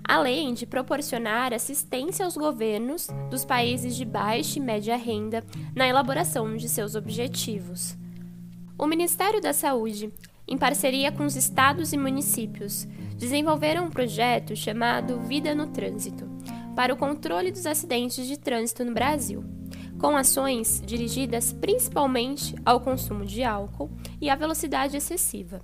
além 0.02 0.54
de 0.54 0.64
proporcionar 0.64 1.52
assistência 1.52 2.24
aos 2.24 2.34
governos 2.34 3.08
dos 3.28 3.44
países 3.44 3.94
de 3.94 4.06
baixa 4.06 4.58
e 4.58 4.62
média 4.62 4.96
renda 4.96 5.44
na 5.76 5.86
elaboração 5.86 6.56
de 6.56 6.66
seus 6.66 6.94
objetivos. 6.94 7.94
O 8.78 8.86
Ministério 8.86 9.42
da 9.42 9.52
Saúde, 9.52 10.10
em 10.50 10.58
parceria 10.58 11.12
com 11.12 11.24
os 11.24 11.36
estados 11.36 11.92
e 11.92 11.96
municípios, 11.96 12.86
desenvolveram 13.16 13.84
um 13.84 13.90
projeto 13.90 14.56
chamado 14.56 15.20
Vida 15.20 15.54
no 15.54 15.68
Trânsito 15.68 16.28
para 16.74 16.92
o 16.92 16.96
controle 16.96 17.52
dos 17.52 17.66
acidentes 17.66 18.26
de 18.26 18.36
trânsito 18.36 18.84
no 18.84 18.92
Brasil, 18.92 19.44
com 19.98 20.16
ações 20.16 20.82
dirigidas 20.84 21.52
principalmente 21.52 22.56
ao 22.64 22.80
consumo 22.80 23.24
de 23.24 23.44
álcool 23.44 23.90
e 24.20 24.28
à 24.28 24.34
velocidade 24.34 24.96
excessiva, 24.96 25.60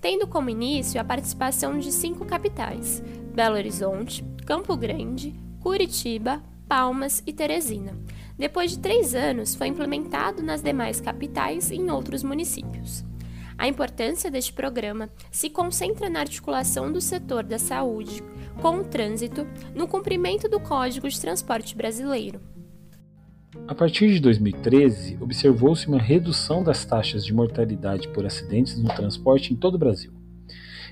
tendo 0.00 0.26
como 0.26 0.50
início 0.50 1.00
a 1.00 1.04
participação 1.04 1.78
de 1.78 1.92
cinco 1.92 2.24
capitais: 2.24 3.02
Belo 3.34 3.56
Horizonte, 3.56 4.24
Campo 4.44 4.76
Grande, 4.76 5.32
Curitiba, 5.60 6.42
Palmas 6.66 7.22
e 7.26 7.32
Teresina. 7.32 7.96
Depois 8.36 8.72
de 8.72 8.80
três 8.80 9.14
anos, 9.14 9.54
foi 9.54 9.68
implementado 9.68 10.42
nas 10.42 10.60
demais 10.60 11.00
capitais 11.00 11.70
e 11.70 11.76
em 11.76 11.90
outros 11.90 12.24
municípios. 12.24 13.04
A 13.56 13.68
importância 13.68 14.30
deste 14.30 14.52
programa 14.52 15.08
se 15.30 15.48
concentra 15.48 16.10
na 16.10 16.20
articulação 16.20 16.92
do 16.92 17.00
setor 17.00 17.44
da 17.44 17.58
saúde 17.58 18.22
com 18.60 18.78
o 18.78 18.84
trânsito 18.84 19.46
no 19.74 19.86
cumprimento 19.86 20.48
do 20.48 20.60
Código 20.60 21.08
de 21.08 21.20
Transporte 21.20 21.76
Brasileiro. 21.76 22.40
A 23.68 23.74
partir 23.74 24.12
de 24.12 24.20
2013, 24.20 25.18
observou-se 25.20 25.86
uma 25.86 25.98
redução 25.98 26.62
das 26.62 26.84
taxas 26.84 27.24
de 27.24 27.32
mortalidade 27.32 28.08
por 28.08 28.26
acidentes 28.26 28.76
no 28.76 28.92
transporte 28.94 29.52
em 29.52 29.56
todo 29.56 29.76
o 29.76 29.78
Brasil. 29.78 30.12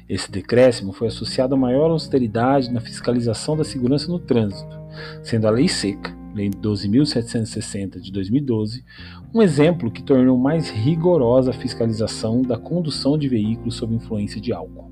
Esse 0.09 0.31
decréscimo 0.31 0.93
foi 0.93 1.09
associado 1.09 1.55
a 1.55 1.59
maior 1.59 1.91
austeridade 1.91 2.71
na 2.71 2.81
fiscalização 2.81 3.57
da 3.57 3.65
segurança 3.65 4.09
no 4.09 4.19
trânsito, 4.19 4.79
sendo 5.23 5.47
a 5.47 5.51
Lei 5.51 5.69
Seca, 5.69 6.17
Lei 6.35 6.49
12.760 6.49 8.01
de 8.01 8.11
2012, 8.11 8.85
um 9.35 9.43
exemplo 9.43 9.91
que 9.91 10.03
tornou 10.03 10.39
mais 10.39 10.71
rigorosa 10.71 11.51
a 11.51 11.55
fiscalização 11.55 12.41
da 12.41 12.57
condução 12.57 13.19
de 13.19 13.29
veículos 13.29 13.77
sob 13.77 13.95
influência 13.95 14.41
de 14.41 14.53
álcool. 14.53 14.91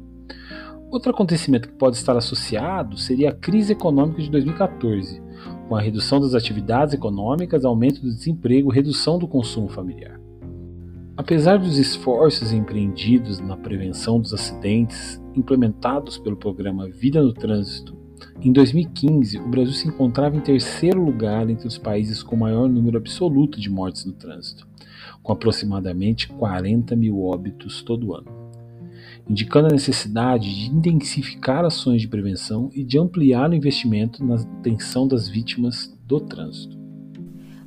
Outro 0.90 1.10
acontecimento 1.10 1.68
que 1.68 1.74
pode 1.74 1.96
estar 1.96 2.16
associado 2.16 2.98
seria 2.98 3.30
a 3.30 3.34
crise 3.34 3.72
econômica 3.72 4.20
de 4.20 4.30
2014, 4.30 5.22
com 5.68 5.76
a 5.76 5.80
redução 5.80 6.20
das 6.20 6.34
atividades 6.34 6.92
econômicas, 6.92 7.64
aumento 7.64 8.02
do 8.02 8.08
desemprego, 8.08 8.70
redução 8.70 9.18
do 9.18 9.28
consumo 9.28 9.68
familiar. 9.68 10.20
Apesar 11.16 11.58
dos 11.58 11.78
esforços 11.78 12.52
empreendidos 12.52 13.38
na 13.40 13.56
prevenção 13.56 14.20
dos 14.20 14.34
acidentes 14.34 15.22
implementados 15.34 16.18
pelo 16.18 16.36
programa 16.36 16.88
Vida 16.88 17.22
no 17.22 17.32
Trânsito 17.32 17.99
em 18.42 18.52
2015, 18.52 19.38
o 19.38 19.48
Brasil 19.48 19.74
se 19.74 19.86
encontrava 19.86 20.34
em 20.34 20.40
terceiro 20.40 21.04
lugar 21.04 21.50
entre 21.50 21.68
os 21.68 21.76
países 21.76 22.22
com 22.22 22.36
maior 22.36 22.68
número 22.68 22.96
absoluto 22.96 23.60
de 23.60 23.68
mortes 23.68 24.06
no 24.06 24.12
trânsito, 24.12 24.66
com 25.22 25.30
aproximadamente 25.30 26.26
40 26.28 26.96
mil 26.96 27.22
óbitos 27.22 27.82
todo 27.82 28.14
ano, 28.14 28.30
indicando 29.28 29.68
a 29.68 29.72
necessidade 29.72 30.54
de 30.54 30.74
intensificar 30.74 31.66
ações 31.66 32.00
de 32.00 32.08
prevenção 32.08 32.70
e 32.72 32.82
de 32.82 32.98
ampliar 32.98 33.50
o 33.50 33.54
investimento 33.54 34.24
na 34.24 34.36
atenção 34.36 35.06
das 35.06 35.28
vítimas 35.28 35.94
do 36.06 36.18
trânsito. 36.18 36.80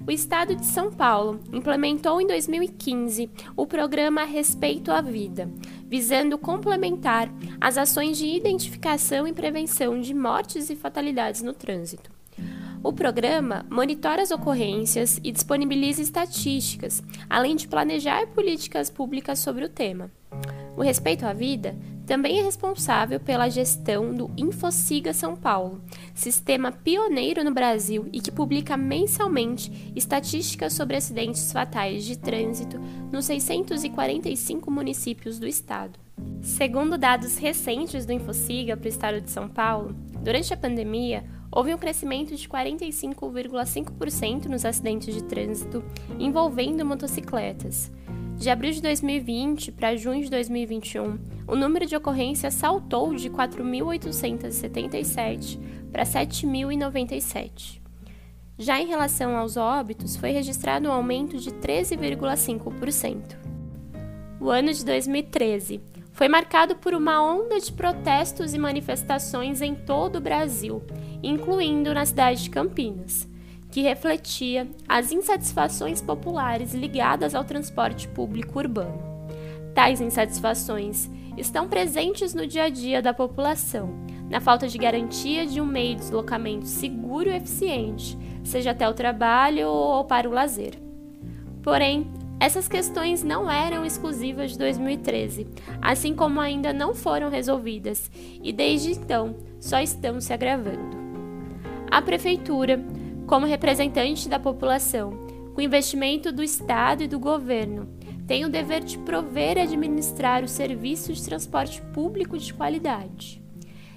O 0.05 0.12
Estado 0.12 0.53
de 0.53 0.65
São 0.65 0.91
Paulo 0.91 1.39
implementou 1.53 2.19
em 2.19 2.27
2015 2.27 3.29
o 3.55 3.65
programa 3.65 4.25
Respeito 4.25 4.91
à 4.91 4.99
Vida, 4.99 5.49
visando 5.93 6.39
complementar 6.39 7.32
as 7.62 7.77
ações 7.77 8.17
de 8.17 8.25
identificação 8.25 9.27
e 9.27 9.32
prevenção 9.32 10.01
de 10.01 10.12
mortes 10.12 10.71
e 10.71 10.75
fatalidades 10.75 11.43
no 11.43 11.53
trânsito. 11.53 12.10
O 12.84 12.91
programa 12.91 13.63
monitora 13.69 14.23
as 14.23 14.32
ocorrências 14.32 15.19
e 15.23 15.32
disponibiliza 15.32 16.01
estatísticas, 16.01 17.03
além 17.29 17.56
de 17.56 17.67
planejar 17.67 18.25
políticas 18.25 18.89
públicas 18.89 19.38
sobre 19.38 19.65
o 19.65 19.69
tema. 19.69 20.10
O 20.75 20.82
Respeito 20.82 21.27
à 21.27 21.32
Vida 21.32 21.75
também 22.05 22.39
é 22.39 22.43
responsável 22.43 23.19
pela 23.19 23.49
gestão 23.49 24.13
do 24.13 24.29
InfoSiga 24.37 25.13
São 25.13 25.35
Paulo, 25.35 25.81
sistema 26.13 26.71
pioneiro 26.71 27.43
no 27.43 27.53
Brasil 27.53 28.07
e 28.11 28.19
que 28.19 28.31
publica 28.31 28.75
mensalmente 28.75 29.91
estatísticas 29.95 30.73
sobre 30.73 30.97
acidentes 30.97 31.51
fatais 31.51 32.03
de 32.03 32.17
trânsito 32.17 32.79
nos 33.11 33.25
645 33.25 34.69
municípios 34.69 35.39
do 35.39 35.47
estado. 35.47 35.99
Segundo 36.41 36.97
dados 36.97 37.37
recentes 37.37 38.05
do 38.05 38.11
InfoSiga 38.11 38.75
para 38.75 38.85
o 38.85 38.89
estado 38.89 39.21
de 39.21 39.31
São 39.31 39.47
Paulo, 39.47 39.95
durante 40.21 40.53
a 40.53 40.57
pandemia, 40.57 41.23
houve 41.51 41.73
um 41.73 41.77
crescimento 41.77 42.35
de 42.35 42.49
45,5% 42.49 44.45
nos 44.45 44.65
acidentes 44.65 45.13
de 45.13 45.23
trânsito 45.23 45.83
envolvendo 46.19 46.85
motocicletas. 46.85 47.91
De 48.38 48.50
abril 48.50 48.72
de 48.72 48.82
2020 48.82 49.72
para 49.72 49.96
junho 49.96 50.24
de 50.24 50.30
2021, 50.30 51.17
o 51.48 51.56
número 51.56 51.86
de 51.86 51.96
ocorrências 51.96 52.56
saltou 52.56 53.15
de 53.15 53.30
4.877 53.30 55.58
para 55.91 56.04
7.097. 56.04 57.80
Já 58.58 58.82
em 58.82 58.88
relação 58.88 59.38
aos 59.38 59.56
óbitos, 59.56 60.15
foi 60.15 60.32
registrado 60.32 60.89
um 60.89 60.91
aumento 60.91 61.38
de 61.38 61.52
13,5%. 61.52 63.38
O 64.39 64.50
ano 64.50 64.74
de 64.74 64.84
2013 64.84 65.80
foi 66.12 66.28
marcado 66.28 66.76
por 66.76 66.93
uma 66.93 67.24
onda 67.24 67.60
de 67.60 67.72
protestos 67.72 68.54
e 68.54 68.60
manifestações 68.60 69.62
em 69.62 69.74
todo 69.74 70.17
o 70.17 70.22
Brasil, 70.22 70.84
incluindo 71.22 71.93
na 71.93 72.06
cidade 72.06 72.43
de 72.43 72.50
Campinas 72.50 73.32
que 73.73 73.81
refletia 73.81 74.67
as 74.88 75.12
insatisfações 75.12 75.99
populares 75.99 76.75
ligadas 76.75 77.33
ao 77.33 77.43
transporte 77.43 78.07
público 78.07 78.59
urbano. 78.59 79.01
Tais 79.73 79.99
insatisfações 79.99 81.09
estão 81.36 81.67
presentes 81.67 82.36
no 82.36 82.45
dia 82.45 82.65
a 82.65 82.69
dia 82.69 83.01
da 83.01 83.15
população, 83.15 83.89
na 84.29 84.39
falta 84.39 84.67
de 84.67 84.77
garantia 84.77 85.47
de 85.47 85.59
um 85.59 85.65
meio 85.65 85.95
de 85.95 86.01
deslocamento 86.01 86.67
seguro 86.67 87.31
e 87.31 87.36
eficiente, 87.36 88.15
seja 88.43 88.69
até 88.69 88.88
o 88.88 88.93
trabalho 88.93 89.67
ou 89.67 90.05
para 90.05 90.29
o 90.29 90.31
lazer. 90.31 90.75
Porém, 91.63 92.12
essas 92.39 92.67
questões 92.67 93.23
não 93.23 93.49
eram 93.49 93.83
exclusivas 93.83 94.51
de 94.51 94.59
2013, 94.59 95.47
assim 95.81 96.13
como 96.13 96.39
ainda 96.39 96.71
não 96.71 96.93
foram 96.93 97.27
resolvidas 97.27 98.12
e 98.43 98.53
desde 98.53 98.91
então 98.91 99.36
só 99.59 99.79
estão 99.79 100.21
se 100.21 100.31
agravando. 100.31 101.01
A 101.89 102.01
Prefeitura, 102.03 102.79
como 103.27 103.45
representante 103.45 104.27
da 104.27 104.39
população, 104.39 105.12
com 105.53 105.62
investimento 105.62 106.31
do 106.31 106.43
Estado 106.43 107.03
e 107.03 107.07
do 107.07 107.19
governo, 107.19 107.88
tem 108.27 108.45
o 108.45 108.49
dever 108.49 108.83
de 108.83 108.97
prover 108.99 109.57
e 109.57 109.62
administrar 109.62 110.43
o 110.43 110.47
serviço 110.47 111.13
de 111.13 111.23
transporte 111.23 111.81
público 111.93 112.38
de 112.38 112.53
qualidade. 112.53 113.41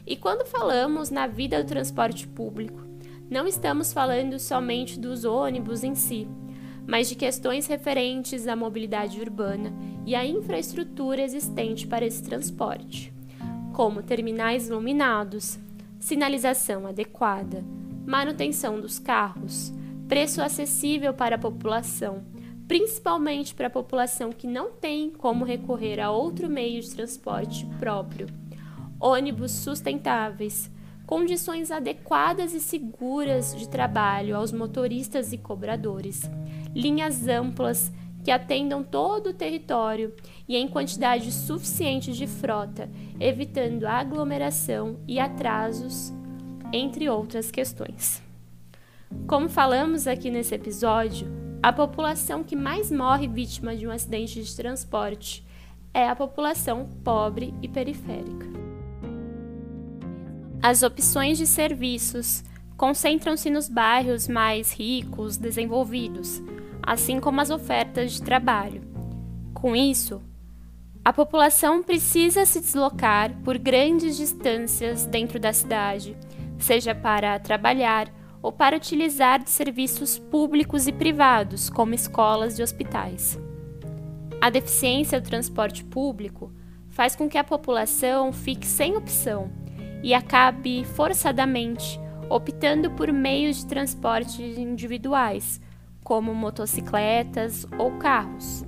E 0.06 0.16
quando 0.16 0.46
falamos 0.46 1.10
na 1.10 1.26
vida 1.26 1.62
do 1.62 1.66
transporte 1.66 2.26
público, 2.28 2.84
não 3.28 3.46
estamos 3.46 3.92
falando 3.92 4.38
somente 4.38 4.98
dos 4.98 5.24
ônibus 5.24 5.82
em 5.82 5.94
si, 5.94 6.28
mas 6.86 7.08
de 7.08 7.16
questões 7.16 7.66
referentes 7.66 8.46
à 8.46 8.54
mobilidade 8.54 9.20
urbana 9.20 9.72
e 10.04 10.14
à 10.14 10.24
infraestrutura 10.24 11.22
existente 11.22 11.86
para 11.86 12.06
esse 12.06 12.22
transporte, 12.22 13.12
como 13.72 14.02
terminais 14.02 14.68
iluminados, 14.68 15.58
sinalização 15.98 16.86
adequada, 16.86 17.64
manutenção 18.06 18.80
dos 18.80 18.98
carros, 18.98 19.72
preço 20.08 20.40
acessível 20.40 21.12
para 21.12 21.34
a 21.34 21.38
população, 21.38 22.24
principalmente 22.68 23.54
para 23.54 23.66
a 23.66 23.70
população 23.70 24.30
que 24.30 24.46
não 24.46 24.70
tem 24.70 25.10
como 25.10 25.44
recorrer 25.44 26.00
a 26.00 26.10
outro 26.10 26.48
meio 26.48 26.80
de 26.80 26.90
transporte 26.94 27.66
próprio, 27.78 28.28
ônibus 29.00 29.52
sustentáveis, 29.52 30.70
condições 31.04 31.70
adequadas 31.70 32.54
e 32.54 32.60
seguras 32.60 33.54
de 33.56 33.68
trabalho 33.68 34.36
aos 34.36 34.52
motoristas 34.52 35.32
e 35.32 35.38
cobradores, 35.38 36.22
linhas 36.74 37.28
amplas 37.28 37.92
que 38.24 38.30
atendam 38.32 38.82
todo 38.82 39.28
o 39.28 39.34
território 39.34 40.12
e 40.48 40.56
em 40.56 40.66
quantidade 40.66 41.30
suficiente 41.30 42.12
de 42.12 42.26
frota, 42.26 42.90
evitando 43.20 43.84
aglomeração 43.84 44.98
e 45.06 45.20
atrasos, 45.20 46.12
entre 46.72 47.08
outras 47.08 47.50
questões. 47.50 48.22
Como 49.26 49.48
falamos 49.48 50.06
aqui 50.06 50.30
nesse 50.30 50.54
episódio, 50.54 51.28
a 51.62 51.72
população 51.72 52.44
que 52.44 52.54
mais 52.54 52.90
morre 52.90 53.26
vítima 53.26 53.74
de 53.74 53.86
um 53.86 53.90
acidente 53.90 54.42
de 54.42 54.56
transporte 54.56 55.44
é 55.92 56.08
a 56.08 56.16
população 56.16 56.88
pobre 57.02 57.54
e 57.62 57.68
periférica. 57.68 58.46
As 60.62 60.82
opções 60.82 61.38
de 61.38 61.46
serviços 61.46 62.44
concentram-se 62.76 63.48
nos 63.50 63.68
bairros 63.68 64.28
mais 64.28 64.72
ricos, 64.72 65.36
desenvolvidos, 65.36 66.42
assim 66.82 67.18
como 67.18 67.40
as 67.40 67.50
ofertas 67.50 68.12
de 68.12 68.22
trabalho. 68.22 68.82
Com 69.54 69.74
isso, 69.74 70.20
a 71.04 71.12
população 71.12 71.82
precisa 71.82 72.44
se 72.44 72.60
deslocar 72.60 73.32
por 73.44 73.56
grandes 73.58 74.16
distâncias 74.16 75.06
dentro 75.06 75.38
da 75.38 75.52
cidade, 75.52 76.16
seja 76.58 76.94
para 76.94 77.38
trabalhar 77.38 78.12
ou 78.42 78.52
para 78.52 78.76
utilizar 78.76 79.42
de 79.42 79.50
serviços 79.50 80.18
públicos 80.18 80.86
e 80.86 80.92
privados, 80.92 81.68
como 81.68 81.94
escolas 81.94 82.58
e 82.58 82.62
hospitais. 82.62 83.38
A 84.40 84.50
deficiência 84.50 85.20
do 85.20 85.28
transporte 85.28 85.84
público 85.84 86.52
faz 86.88 87.16
com 87.16 87.28
que 87.28 87.38
a 87.38 87.44
população 87.44 88.32
fique 88.32 88.66
sem 88.66 88.96
opção 88.96 89.50
e 90.02 90.14
acabe 90.14 90.84
forçadamente 90.84 92.00
optando 92.28 92.90
por 92.90 93.12
meios 93.12 93.58
de 93.58 93.66
transporte 93.66 94.42
individuais, 94.42 95.60
como 96.02 96.34
motocicletas 96.34 97.66
ou 97.78 97.92
carros, 97.98 98.64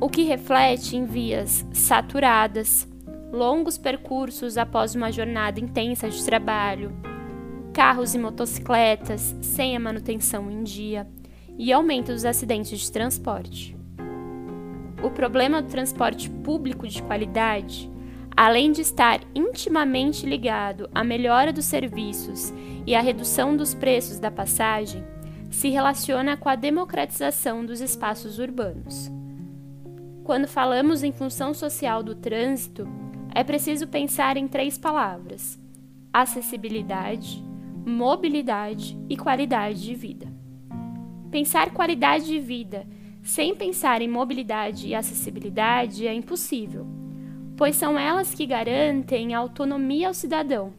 o 0.00 0.08
que 0.08 0.22
reflete 0.22 0.96
em 0.96 1.04
vias 1.04 1.66
saturadas, 1.72 2.86
longos 3.36 3.76
percursos 3.76 4.56
após 4.56 4.94
uma 4.94 5.12
jornada 5.12 5.60
intensa 5.60 6.08
de 6.08 6.24
trabalho, 6.24 6.90
carros 7.74 8.14
e 8.14 8.18
motocicletas 8.18 9.36
sem 9.42 9.76
a 9.76 9.80
manutenção 9.80 10.50
em 10.50 10.62
dia 10.62 11.06
e 11.58 11.70
aumento 11.70 12.12
dos 12.12 12.24
acidentes 12.24 12.80
de 12.80 12.90
transporte. 12.90 13.76
O 15.02 15.10
problema 15.10 15.60
do 15.60 15.68
transporte 15.68 16.30
público 16.30 16.88
de 16.88 17.02
qualidade, 17.02 17.90
além 18.34 18.72
de 18.72 18.80
estar 18.80 19.20
intimamente 19.34 20.24
ligado 20.24 20.88
à 20.94 21.04
melhora 21.04 21.52
dos 21.52 21.66
serviços 21.66 22.54
e 22.86 22.94
à 22.94 23.02
redução 23.02 23.54
dos 23.54 23.74
preços 23.74 24.18
da 24.18 24.30
passagem, 24.30 25.04
se 25.50 25.68
relaciona 25.68 26.38
com 26.38 26.48
a 26.48 26.56
democratização 26.56 27.64
dos 27.64 27.82
espaços 27.82 28.38
urbanos. 28.38 29.10
Quando 30.24 30.48
falamos 30.48 31.02
em 31.02 31.12
função 31.12 31.52
social 31.54 32.02
do 32.02 32.14
trânsito, 32.14 32.88
é 33.36 33.44
preciso 33.44 33.86
pensar 33.86 34.38
em 34.38 34.48
três 34.48 34.78
palavras: 34.78 35.58
acessibilidade, 36.10 37.44
mobilidade 37.86 38.98
e 39.10 39.16
qualidade 39.16 39.82
de 39.82 39.94
vida. 39.94 40.26
Pensar 41.30 41.70
qualidade 41.70 42.24
de 42.24 42.40
vida 42.40 42.86
sem 43.22 43.54
pensar 43.54 44.00
em 44.00 44.08
mobilidade 44.08 44.88
e 44.88 44.94
acessibilidade 44.94 46.06
é 46.06 46.14
impossível, 46.14 46.86
pois 47.56 47.76
são 47.76 47.98
elas 47.98 48.32
que 48.32 48.46
garantem 48.46 49.34
autonomia 49.34 50.08
ao 50.08 50.14
cidadão 50.14 50.72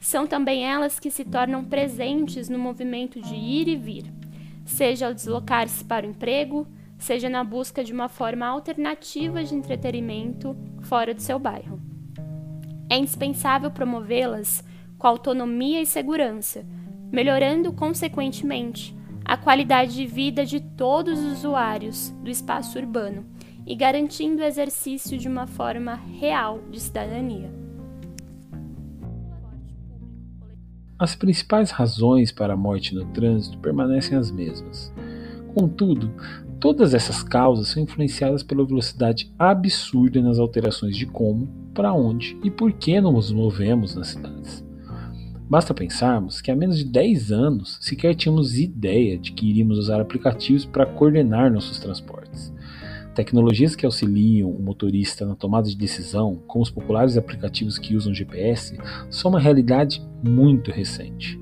são 0.00 0.26
também 0.26 0.64
elas 0.64 0.98
que 0.98 1.10
se 1.10 1.26
tornam 1.26 1.62
presentes 1.62 2.48
no 2.48 2.58
movimento 2.58 3.20
de 3.20 3.34
ir 3.34 3.68
e 3.68 3.76
vir, 3.76 4.10
seja 4.64 5.06
ao 5.06 5.14
deslocar-se 5.14 5.84
para 5.84 6.06
o 6.06 6.10
emprego, 6.10 6.66
seja 6.98 7.28
na 7.28 7.44
busca 7.44 7.84
de 7.84 7.92
uma 7.92 8.08
forma 8.08 8.46
alternativa 8.46 9.44
de 9.44 9.54
entretenimento 9.54 10.56
fora 10.80 11.12
do 11.12 11.20
seu 11.20 11.38
bairro. 11.38 11.89
É 12.90 12.98
indispensável 12.98 13.70
promovê-las 13.70 14.64
com 14.98 15.06
autonomia 15.06 15.80
e 15.80 15.86
segurança, 15.86 16.66
melhorando 17.12 17.72
consequentemente 17.72 18.94
a 19.24 19.36
qualidade 19.36 19.94
de 19.94 20.06
vida 20.06 20.44
de 20.44 20.58
todos 20.58 21.16
os 21.20 21.38
usuários 21.38 22.10
do 22.20 22.28
espaço 22.28 22.76
urbano 22.76 23.24
e 23.64 23.76
garantindo 23.76 24.42
o 24.42 24.44
exercício 24.44 25.16
de 25.16 25.28
uma 25.28 25.46
forma 25.46 25.94
real 25.94 26.58
de 26.68 26.80
cidadania. 26.80 27.48
As 30.98 31.14
principais 31.14 31.70
razões 31.70 32.32
para 32.32 32.54
a 32.54 32.56
morte 32.56 32.92
no 32.92 33.04
trânsito 33.12 33.56
permanecem 33.58 34.18
as 34.18 34.32
mesmas. 34.32 34.92
Contudo, 35.54 36.12
todas 36.58 36.92
essas 36.92 37.22
causas 37.22 37.68
são 37.68 37.84
influenciadas 37.84 38.42
pela 38.42 38.66
velocidade 38.66 39.32
absurda 39.38 40.20
nas 40.20 40.40
alterações 40.40 40.96
de 40.96 41.06
como, 41.06 41.59
para 41.74 41.92
onde 41.92 42.38
e 42.42 42.50
por 42.50 42.72
que 42.72 43.00
nos 43.00 43.32
movemos 43.32 43.94
nas 43.94 44.08
cidades. 44.08 44.64
Basta 45.50 45.74
pensarmos 45.74 46.40
que 46.40 46.50
há 46.50 46.54
menos 46.54 46.78
de 46.78 46.84
10 46.84 47.32
anos 47.32 47.78
sequer 47.80 48.14
tínhamos 48.14 48.56
ideia 48.56 49.18
de 49.18 49.32
que 49.32 49.46
iríamos 49.46 49.78
usar 49.78 50.00
aplicativos 50.00 50.64
para 50.64 50.86
coordenar 50.86 51.50
nossos 51.50 51.80
transportes. 51.80 52.52
Tecnologias 53.16 53.74
que 53.74 53.84
auxiliam 53.84 54.48
o 54.48 54.62
motorista 54.62 55.26
na 55.26 55.34
tomada 55.34 55.68
de 55.68 55.76
decisão, 55.76 56.40
como 56.46 56.62
os 56.62 56.70
populares 56.70 57.16
aplicativos 57.16 57.78
que 57.78 57.96
usam 57.96 58.14
GPS, 58.14 58.78
são 59.10 59.32
uma 59.32 59.40
realidade 59.40 60.00
muito 60.22 60.70
recente. 60.70 61.36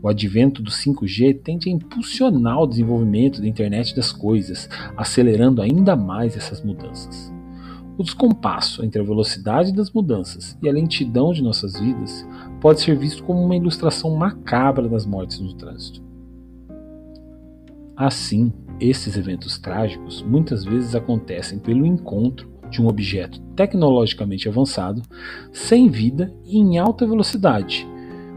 O 0.00 0.08
advento 0.08 0.62
do 0.62 0.70
5G 0.70 1.40
tende 1.42 1.68
a 1.68 1.72
impulsionar 1.72 2.62
o 2.62 2.66
desenvolvimento 2.66 3.40
da 3.40 3.48
internet 3.48 3.96
das 3.96 4.12
coisas, 4.12 4.68
acelerando 4.96 5.60
ainda 5.60 5.96
mais 5.96 6.36
essas 6.36 6.62
mudanças. 6.62 7.36
O 7.98 8.04
descompasso 8.04 8.84
entre 8.84 9.02
a 9.02 9.04
velocidade 9.04 9.72
das 9.72 9.90
mudanças 9.90 10.56
e 10.62 10.68
a 10.68 10.72
lentidão 10.72 11.32
de 11.32 11.42
nossas 11.42 11.76
vidas 11.80 12.24
pode 12.60 12.80
ser 12.80 12.96
visto 12.96 13.24
como 13.24 13.44
uma 13.44 13.56
ilustração 13.56 14.14
macabra 14.14 14.88
das 14.88 15.04
mortes 15.04 15.40
no 15.40 15.52
trânsito. 15.54 16.00
Assim, 17.96 18.52
esses 18.78 19.16
eventos 19.16 19.58
trágicos 19.58 20.22
muitas 20.22 20.64
vezes 20.64 20.94
acontecem 20.94 21.58
pelo 21.58 21.84
encontro 21.84 22.48
de 22.70 22.80
um 22.80 22.86
objeto 22.86 23.40
tecnologicamente 23.56 24.48
avançado, 24.48 25.02
sem 25.50 25.88
vida 25.88 26.32
e 26.44 26.56
em 26.56 26.78
alta 26.78 27.04
velocidade, 27.04 27.84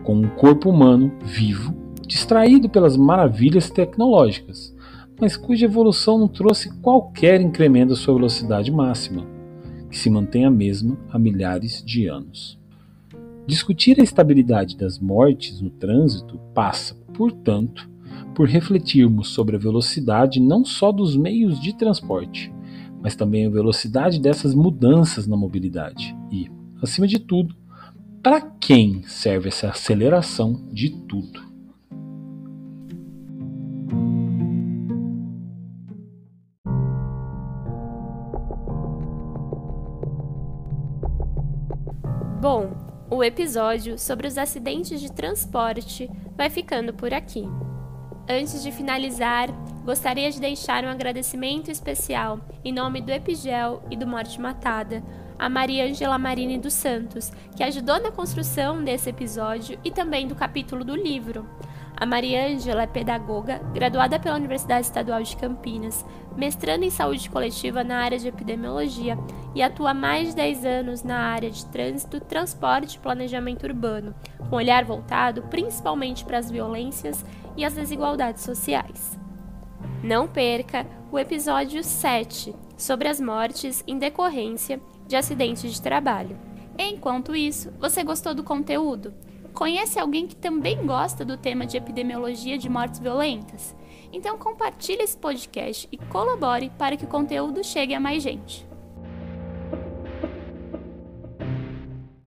com 0.04 0.16
um 0.16 0.28
corpo 0.28 0.72
humano 0.72 1.12
vivo, 1.24 1.72
distraído 2.08 2.68
pelas 2.68 2.98
maravilhas 2.98 3.70
tecnológicas, 3.70 4.76
mas 5.20 5.38
cuja 5.38 5.66
evolução 5.66 6.18
não 6.18 6.28
trouxe 6.28 6.74
qualquer 6.80 7.40
incremento 7.40 7.90
da 7.90 7.96
sua 7.96 8.16
velocidade 8.16 8.72
máxima, 8.72 9.40
que 9.92 9.98
se 9.98 10.10
mantém 10.10 10.46
a 10.46 10.50
mesma 10.50 10.98
há 11.12 11.20
milhares 11.20 11.84
de 11.86 12.08
anos. 12.08 12.58
Discutir 13.46 14.00
a 14.00 14.04
estabilidade 14.04 14.78
das 14.78 14.98
mortes 14.98 15.60
no 15.60 15.70
trânsito 15.70 16.40
passa, 16.54 16.96
portanto, 17.14 17.90
por 18.34 18.48
refletirmos 18.48 19.30
sobre 19.30 19.58
a 19.58 19.60
velocidade 19.60 20.40
não 20.40 20.64
só 20.64 20.92
dos 20.92 21.18
meios 21.18 21.60
de 21.60 21.78
transporte, 21.78 22.52
mas 23.02 23.16
também 23.16 23.46
a 23.46 23.50
velocidade 23.50 24.22
dessas 24.22 24.56
mudanças 24.56 25.28
na 25.28 25.36
mobilidade 25.36 26.16
e, 26.32 26.50
acima 26.82 27.06
de 27.06 27.20
tudo, 27.20 27.54
para 28.24 28.40
quem 28.40 29.04
serve 29.04 29.50
essa 29.50 29.70
aceleração 29.70 30.64
de 30.72 30.90
tudo. 30.90 31.51
Bom, 42.42 42.72
o 43.08 43.24
episódio 43.24 44.00
sobre 44.00 44.26
os 44.26 44.36
acidentes 44.36 45.00
de 45.00 45.12
transporte 45.12 46.10
vai 46.36 46.50
ficando 46.50 46.92
por 46.92 47.14
aqui. 47.14 47.48
Antes 48.28 48.64
de 48.64 48.72
finalizar, 48.72 49.52
gostaria 49.86 50.32
de 50.32 50.42
deixar 50.42 50.84
um 50.84 50.90
agradecimento 50.90 51.70
especial 51.70 52.40
em 52.66 52.74
nome 52.74 53.00
do 53.00 53.12
Epigel 53.12 53.84
e 53.92 53.96
do 53.96 54.08
Morte 54.08 54.42
Matada 54.42 55.04
a 55.38 55.48
Maria 55.50 55.86
Angela 55.86 56.18
Marini 56.18 56.58
dos 56.58 56.74
Santos, 56.74 57.32
que 57.56 57.64
ajudou 57.64 58.02
na 58.02 58.12
construção 58.12 58.84
desse 58.84 59.12
episódio 59.12 59.78
e 59.84 59.92
também 59.92 60.28
do 60.28 60.34
capítulo 60.34 60.84
do 60.84 60.96
livro. 60.96 61.48
A 62.02 62.06
Mariângela 62.08 62.82
é 62.82 62.88
pedagoga, 62.88 63.60
graduada 63.76 64.20
pela 64.20 64.36
Universidade 64.36 64.88
Estadual 64.88 65.22
de 65.22 65.38
Campinas, 65.38 66.04
mestrando 66.36 66.84
em 66.84 66.90
saúde 66.90 67.30
coletiva 67.30 67.84
na 67.84 68.00
área 68.00 68.18
de 68.18 68.28
epidemiologia 68.28 69.16
e 69.54 69.62
atua 69.62 69.92
há 69.92 69.94
mais 69.94 70.30
de 70.30 70.36
10 70.36 70.66
anos 70.66 71.04
na 71.04 71.20
área 71.20 71.52
de 71.52 71.64
trânsito, 71.68 72.20
transporte 72.20 72.96
e 72.96 73.00
planejamento 73.00 73.68
urbano, 73.68 74.16
com 74.50 74.56
olhar 74.56 74.84
voltado 74.84 75.44
principalmente 75.44 76.26
para 76.26 76.40
as 76.40 76.50
violências 76.50 77.24
e 77.56 77.64
as 77.64 77.74
desigualdades 77.74 78.42
sociais. 78.42 79.20
Não 80.04 80.28
perca 80.28 80.88
o 81.12 81.20
episódio 81.20 81.84
7 81.84 82.56
sobre 82.76 83.10
as 83.10 83.20
mortes 83.20 83.84
em 83.86 84.00
decorrência 84.00 84.82
de 85.06 85.16
acidentes 85.16 85.72
de 85.72 85.80
trabalho. 85.80 86.36
Enquanto 86.80 87.36
isso, 87.36 87.72
você 87.80 88.04
gostou 88.04 88.34
do 88.34 88.44
conteúdo? 88.44 89.14
Conhece 89.54 90.00
alguém 90.00 90.28
que 90.28 90.36
também 90.36 90.86
gosta 90.86 91.26
do 91.26 91.38
tema 91.38 91.66
de 91.66 91.78
epidemiologia 91.78 92.58
de 92.58 92.70
mortes 92.70 93.00
violentas? 93.00 93.76
Então 94.12 94.38
compartilhe 94.38 95.04
esse 95.04 95.18
podcast 95.18 95.88
e 95.92 95.98
colabore 95.98 96.72
para 96.78 96.98
que 96.98 97.06
o 97.06 97.10
conteúdo 97.10 97.64
chegue 97.64 97.94
a 97.94 98.00
mais 98.00 98.24
gente. 98.24 98.71